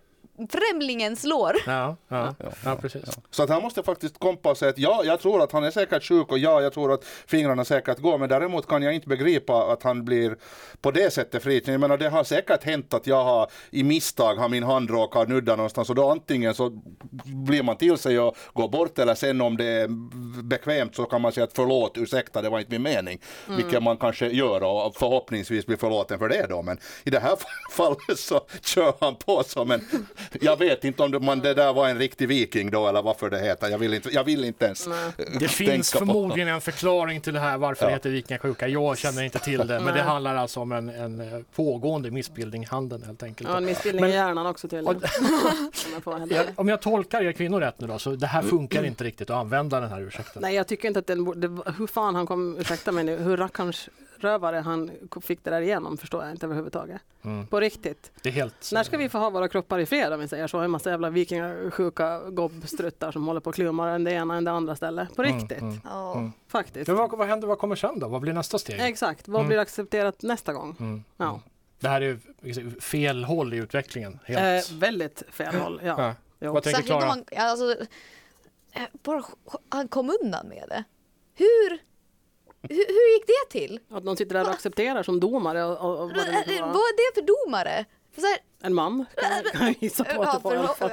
främlingens 0.51 1.23
lår. 1.23 1.55
Ja, 1.65 1.95
ja, 2.07 2.35
ja, 2.65 2.75
precis. 2.81 3.03
Så 3.29 3.43
att 3.43 3.49
han 3.49 3.61
måste 3.61 3.83
faktiskt 3.83 4.19
kompa 4.19 4.51
och 4.51 4.57
säga 4.57 4.69
att 4.69 4.77
ja, 4.77 5.01
jag 5.05 5.19
tror 5.19 5.43
att 5.43 5.51
han 5.51 5.63
är 5.63 5.71
säkert 5.71 6.03
sjuk 6.03 6.31
och 6.31 6.37
ja, 6.37 6.61
jag 6.61 6.73
tror 6.73 6.93
att 6.93 7.05
fingrarna 7.05 7.65
säkert 7.65 7.99
går, 7.99 8.17
men 8.17 8.29
däremot 8.29 8.67
kan 8.67 8.83
jag 8.83 8.93
inte 8.93 9.07
begripa 9.07 9.73
att 9.73 9.83
han 9.83 10.05
blir 10.05 10.37
på 10.81 10.91
det 10.91 11.13
sättet 11.13 11.43
fri. 11.43 11.61
Jag 11.65 11.79
menar, 11.79 11.97
det 11.97 12.09
har 12.09 12.23
säkert 12.23 12.63
hänt 12.63 12.93
att 12.93 13.07
jag 13.07 13.23
har 13.23 13.49
i 13.71 13.83
misstag 13.83 14.35
har 14.35 14.49
min 14.49 14.63
hand 14.63 14.89
råkat 14.89 15.29
nudda 15.29 15.55
någonstans 15.55 15.89
och 15.89 15.95
då 15.95 16.09
antingen 16.09 16.53
så 16.53 16.69
blir 17.25 17.63
man 17.63 17.77
till 17.77 17.97
sig 17.97 18.19
och 18.19 18.37
går 18.53 18.69
bort 18.69 18.99
eller 18.99 19.15
sen 19.15 19.41
om 19.41 19.57
det 19.57 19.65
är 19.65 19.87
bekvämt 20.43 20.95
så 20.95 21.05
kan 21.05 21.21
man 21.21 21.31
säga 21.31 21.43
att 21.43 21.53
förlåt, 21.53 21.97
ursäkta, 21.97 22.41
det 22.41 22.49
var 22.49 22.59
inte 22.59 22.71
min 22.71 22.81
mening. 22.81 23.19
Vilket 23.47 23.83
man 23.83 23.97
kanske 23.97 24.27
gör 24.27 24.63
och 24.63 24.95
förhoppningsvis 24.95 25.65
blir 25.65 25.77
förlåten 25.77 26.19
för 26.19 26.29
det 26.29 26.45
då. 26.49 26.61
Men 26.61 26.77
i 27.03 27.09
det 27.09 27.19
här 27.19 27.37
fallet 27.71 28.19
så 28.19 28.41
kör 28.61 28.93
han 28.99 29.15
på 29.15 29.43
som 29.43 29.71
en 29.71 29.81
jag 30.41 30.59
vet 30.59 30.83
inte 30.83 31.03
om 31.03 31.11
det, 31.11 31.19
man, 31.19 31.39
det 31.39 31.53
där 31.53 31.73
var 31.73 31.89
en 31.89 31.97
riktig 31.97 32.27
viking 32.27 32.71
då 32.71 32.87
eller 32.87 33.01
varför 33.01 33.29
det 33.29 33.39
heter. 33.39 33.69
Jag 33.69 33.77
vill 33.77 33.93
inte, 33.93 34.09
jag 34.09 34.23
vill 34.23 34.43
inte 34.45 34.65
ens 34.65 34.87
Nej. 34.87 34.97
eh, 35.17 35.25
Det 35.39 35.47
finns 35.47 35.91
tänka 35.91 36.05
på. 36.05 36.11
förmodligen 36.13 36.47
en 36.49 36.61
förklaring 36.61 37.21
till 37.21 37.33
det 37.33 37.39
här 37.39 37.57
varför 37.57 37.83
Ja. 37.85 37.89
det 37.89 37.93
heter 37.93 38.09
vikingasjuka. 38.09 38.67
Jag 38.67 38.97
känner 38.97 39.23
inte 39.23 39.39
till 39.39 39.67
det, 39.67 39.79
men 39.79 39.93
det 39.93 40.01
handlar 40.01 40.35
alltså 40.35 40.59
om 40.59 40.71
en, 40.71 40.89
en 40.89 41.19
eh, 41.33 41.39
pågående 41.55 42.11
missbildning 42.11 42.63
i 42.63 42.65
handen 42.65 43.03
helt 43.05 43.23
enkelt. 43.23 43.49
Ja, 43.49 43.57
en 43.57 43.65
missbildning 43.65 44.01
Men- 44.01 44.09
i 44.11 44.13
hjärnan 44.13 44.45
också 44.45 44.67
tydligen. 44.67 45.01
Om 46.05 46.27
jag 46.29 46.45
om 46.55 46.67
jag 46.69 46.81
tolkar 46.81 47.21
er 47.23 47.31
kvinnor 47.31 47.59
rätt 47.59 47.79
nu 47.81 47.87
då, 47.87 47.99
så 47.99 48.09
det 48.15 48.27
här 48.27 48.41
funkar 48.41 48.83
inte 48.83 49.03
riktigt 49.03 49.29
att 49.29 49.35
använda 49.37 49.79
den 49.79 49.89
här 49.89 50.01
ursäkten. 50.01 50.41
Nej, 50.41 50.55
jag 50.55 50.67
tycker 50.67 50.87
inte 50.87 50.99
att 50.99 51.07
den 51.07 51.23
borde, 51.23 51.47
hur 51.77 51.87
fan 51.87 52.15
han 52.15 52.25
kom, 52.27 52.57
ursäkta 52.59 52.91
mig 52.91 53.03
nu, 53.03 53.17
hur 53.17 53.37
rackarns 53.37 53.89
rövare 54.23 54.55
han 54.57 54.91
fick 55.21 55.43
det 55.43 55.49
där 55.49 55.61
igenom 55.61 55.97
förstår 55.97 56.23
jag 56.23 56.31
inte 56.31 56.45
överhuvudtaget. 56.45 57.01
Mm. 57.23 57.47
På 57.47 57.59
riktigt. 57.59 58.11
Det 58.21 58.29
är 58.29 58.33
helt... 58.33 58.69
När 58.73 58.83
ska 58.83 58.97
vi 58.97 59.09
få 59.09 59.17
ha 59.17 59.29
våra 59.29 59.47
kroppar 59.47 59.79
i 59.79 59.85
fred 59.85 60.13
om 60.13 60.19
vi 60.19 60.27
säger 60.27 60.47
så? 60.47 60.57
En 60.59 60.71
massa 60.71 60.89
jävla 60.89 61.09
vikingasjuka 61.09 62.19
gobbstruttar 62.29 63.11
som 63.11 63.27
håller 63.27 63.39
på 63.39 63.49
och 63.49 63.55
klummar 63.55 63.87
en 63.87 64.03
det 64.03 64.11
ena 64.11 64.35
än 64.37 64.43
det 64.43 64.51
andra 64.51 64.75
stället. 64.75 65.15
På 65.15 65.23
Mm, 65.23 65.39
riktigt. 65.39 65.61
mm. 65.61 65.79
Ja. 65.83 66.15
Mm. 66.17 66.31
Faktiskt. 66.47 66.87
Men 66.87 66.97
vad, 66.97 67.11
vad 67.17 67.27
händer, 67.27 67.47
vad 67.47 67.59
kommer 67.59 67.75
sen 67.75 67.99
då? 67.99 68.07
Vad 68.07 68.21
blir 68.21 68.33
nästa 68.33 68.59
steg? 68.59 68.79
Exakt. 68.79 69.27
Vad 69.27 69.39
Mm. 69.39 69.47
blir 69.47 69.57
accepterat 69.59 70.21
nästa 70.21 70.53
gång? 70.53 70.75
Mm. 70.79 71.03
Ja. 71.17 71.41
Det 71.79 71.87
här 71.89 72.01
är 72.01 72.19
ju 72.43 72.71
fel 72.81 73.23
håll 73.23 73.53
i 73.53 73.57
utvecklingen. 73.57 74.19
Helt. 74.25 74.69
Eh, 74.69 74.75
väldigt 74.77 75.23
fel 75.29 75.55
håll. 75.55 75.81
Ja. 75.83 76.13
Ja. 76.39 76.51
Vad 76.53 76.63
tänker 76.63 76.81
Klara? 76.83 77.15
alltså, 77.37 77.71
eh, 78.71 78.81
bara, 79.03 79.23
han 79.69 79.87
kom 79.87 80.17
undan 80.23 80.47
med 80.47 80.63
det. 80.69 80.83
Hur, 81.35 81.79
hur, 82.69 82.75
hur 82.87 83.13
gick 83.13 83.27
det 83.27 83.59
till? 83.59 83.79
Att 83.91 84.03
någon 84.03 84.17
sitter 84.17 84.33
där 84.35 84.41
och 84.43 84.49
accepterar 84.51 85.03
som 85.03 85.19
domare 85.19 85.63
och, 85.63 85.77
och, 85.77 85.99
och 86.03 86.09
vad 86.11 86.25
det 86.25 86.43
nu 86.47 86.55
Eh, 86.55 86.61
Vad 86.61 86.75
är 86.75 86.97
det 86.97 87.21
för 87.21 87.45
domare? 87.45 87.85
Så 88.15 88.21
här, 88.21 88.37
En 88.61 88.73
man 88.73 89.05
kan 89.15 89.31
jag- 89.43 89.53
kan 89.53 89.65
jag 89.67 89.75
gissa 89.79 90.03
på 90.03 90.21
att 90.23 90.33
det 90.43 90.43
var 90.43 90.53
i 90.55 90.57
alla 90.57 90.67
fall. 90.73 90.91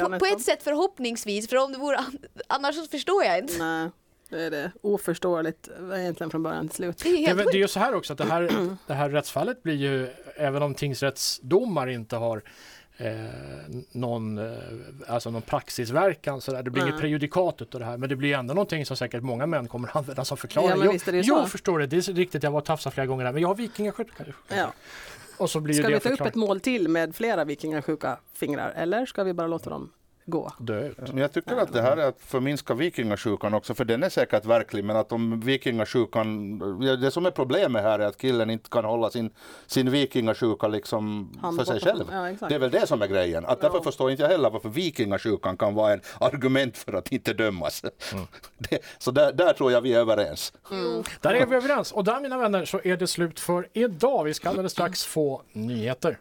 på, 0.00 0.18
på 0.18 0.26
ett 0.26 0.42
sätt 0.42 0.62
förhoppningsvis, 0.62 1.48
för 1.48 1.56
om 1.56 1.72
det 1.72 1.78
vore 1.78 1.96
an- 1.96 2.18
annars 2.48 2.74
så 2.76 2.86
förstår 2.86 3.24
jag 3.24 3.38
inte. 3.38 3.58
Nej, 3.58 3.90
det 4.28 4.42
är 4.42 4.50
det. 4.50 4.72
Oförståeligt 4.82 5.68
egentligen 5.96 6.30
från 6.30 6.42
början 6.42 6.68
till 6.68 6.76
slut. 6.76 6.98
Det 6.98 7.08
är 7.08 7.34
Det, 7.34 7.42
det 7.44 7.50
är 7.50 7.54
ju 7.54 7.68
så 7.68 7.80
här 7.80 7.94
också 7.94 8.12
att 8.12 8.18
det 8.18 8.24
här, 8.24 8.76
det 8.86 8.94
här 8.94 9.10
rättsfallet 9.10 9.62
blir 9.62 9.74
ju, 9.74 10.08
även 10.36 10.62
om 10.62 10.74
tingsrättsdomar 10.74 11.86
inte 11.88 12.16
har 12.16 12.42
eh, 12.98 13.14
någon, 13.92 14.38
eh, 14.38 14.54
alltså 15.06 15.30
någon 15.30 15.42
praxisverkan 15.42 16.40
så 16.40 16.52
där. 16.52 16.62
Det 16.62 16.70
blir 16.70 16.82
Nej. 16.82 16.90
inget 16.90 17.00
prejudikat 17.00 17.62
utav 17.62 17.80
det 17.80 17.86
här 17.86 17.96
men 17.96 18.08
det 18.08 18.16
blir 18.16 18.34
ändå 18.34 18.54
någonting 18.54 18.86
som 18.86 18.96
säkert 18.96 19.22
många 19.22 19.46
män 19.46 19.68
kommer 19.68 19.88
att 19.88 19.96
använda 19.96 20.24
som 20.24 20.36
förklaring. 20.36 20.84
Ja, 20.84 20.92
visst 20.92 21.28
så. 21.28 21.46
förstår 21.46 21.78
det. 21.78 21.86
Det 21.86 22.08
är 22.08 22.12
riktigt. 22.12 22.42
Jag 22.42 22.50
var 22.50 22.58
och 22.58 22.64
tafsade 22.64 22.94
flera 22.94 23.06
gånger 23.06 23.24
där 23.24 23.32
men 23.32 23.42
jag 23.42 23.48
har 23.48 23.54
vikingasjuka. 23.54 24.24
Ja. 24.48 24.72
Och 25.36 25.50
så 25.50 25.60
blir 25.60 25.74
Ska 25.74 25.88
vi 25.88 26.00
ta 26.00 26.08
upp 26.08 26.20
ett 26.20 26.34
mål 26.34 26.60
till 26.60 26.88
med 26.88 27.16
flera 27.16 27.44
vikingasjuka 27.44 28.18
fingrar 28.32 28.72
eller 28.76 29.06
ska 29.06 29.24
vi 29.24 29.32
bara 29.32 29.46
låta 29.46 29.70
dem 29.70 29.90
gå. 30.26 30.52
dö 30.58 30.88
ut. 30.88 30.98
Men 30.98 31.16
jag 31.18 31.32
tycker 31.32 31.56
att 31.56 31.72
det 31.72 31.82
här 31.82 31.96
är 31.96 32.06
att 32.08 32.20
förminska 32.20 32.74
vikingasjukan 32.74 33.54
också, 33.54 33.74
för 33.74 33.84
den 33.84 34.02
är 34.02 34.08
säkert 34.08 34.44
verklig, 34.44 34.84
men 34.84 34.96
att 34.96 35.12
om 35.12 35.40
vikingasjukan, 35.40 36.58
det 37.00 37.10
som 37.10 37.26
är 37.26 37.30
problemet 37.30 37.82
här 37.82 37.98
är 37.98 38.06
att 38.06 38.16
killen 38.18 38.50
inte 38.50 38.70
kan 38.70 38.84
hålla 38.84 39.10
sin, 39.10 39.30
sin 39.66 39.90
vikingasjuka 39.90 40.68
liksom 40.68 41.32
Han 41.42 41.56
för 41.56 41.64
sig 41.64 41.80
själv. 41.80 42.04
ja, 42.40 42.48
det 42.48 42.54
är 42.54 42.58
väl 42.58 42.70
det 42.70 42.86
som 42.86 43.02
är 43.02 43.06
grejen. 43.06 43.46
Att 43.46 43.60
därför 43.60 43.76
Ja. 43.78 43.82
förstår 43.82 44.10
inte 44.10 44.22
jag 44.22 44.30
heller 44.30 44.50
varför 44.50 44.68
vikingasjukan 44.68 45.56
kan 45.56 45.74
vara 45.74 45.92
en 45.92 46.00
argument 46.20 46.78
för 46.78 46.92
att 46.92 47.12
inte 47.12 47.32
dömas. 47.32 47.82
Det, 48.58 48.78
så 48.98 49.10
där, 49.10 49.32
där 49.32 49.52
tror 49.52 49.72
jag 49.72 49.80
vi 49.80 49.94
är 49.94 49.98
överens. 49.98 50.52
Där 51.20 51.34
är 51.34 51.46
vi 51.46 51.56
överens 51.56 51.92
och 51.92 52.04
där 52.04 52.20
mina 52.20 52.38
vänner 52.38 52.64
så 52.64 52.80
är 52.84 52.96
det 52.96 53.06
slut 53.06 53.40
för 53.40 53.68
idag. 53.72 54.24
Vi 54.24 54.34
ska 54.34 54.48
alldeles 54.48 54.72
strax 54.72 55.04
få 55.04 55.42
nyheter. 55.52 56.18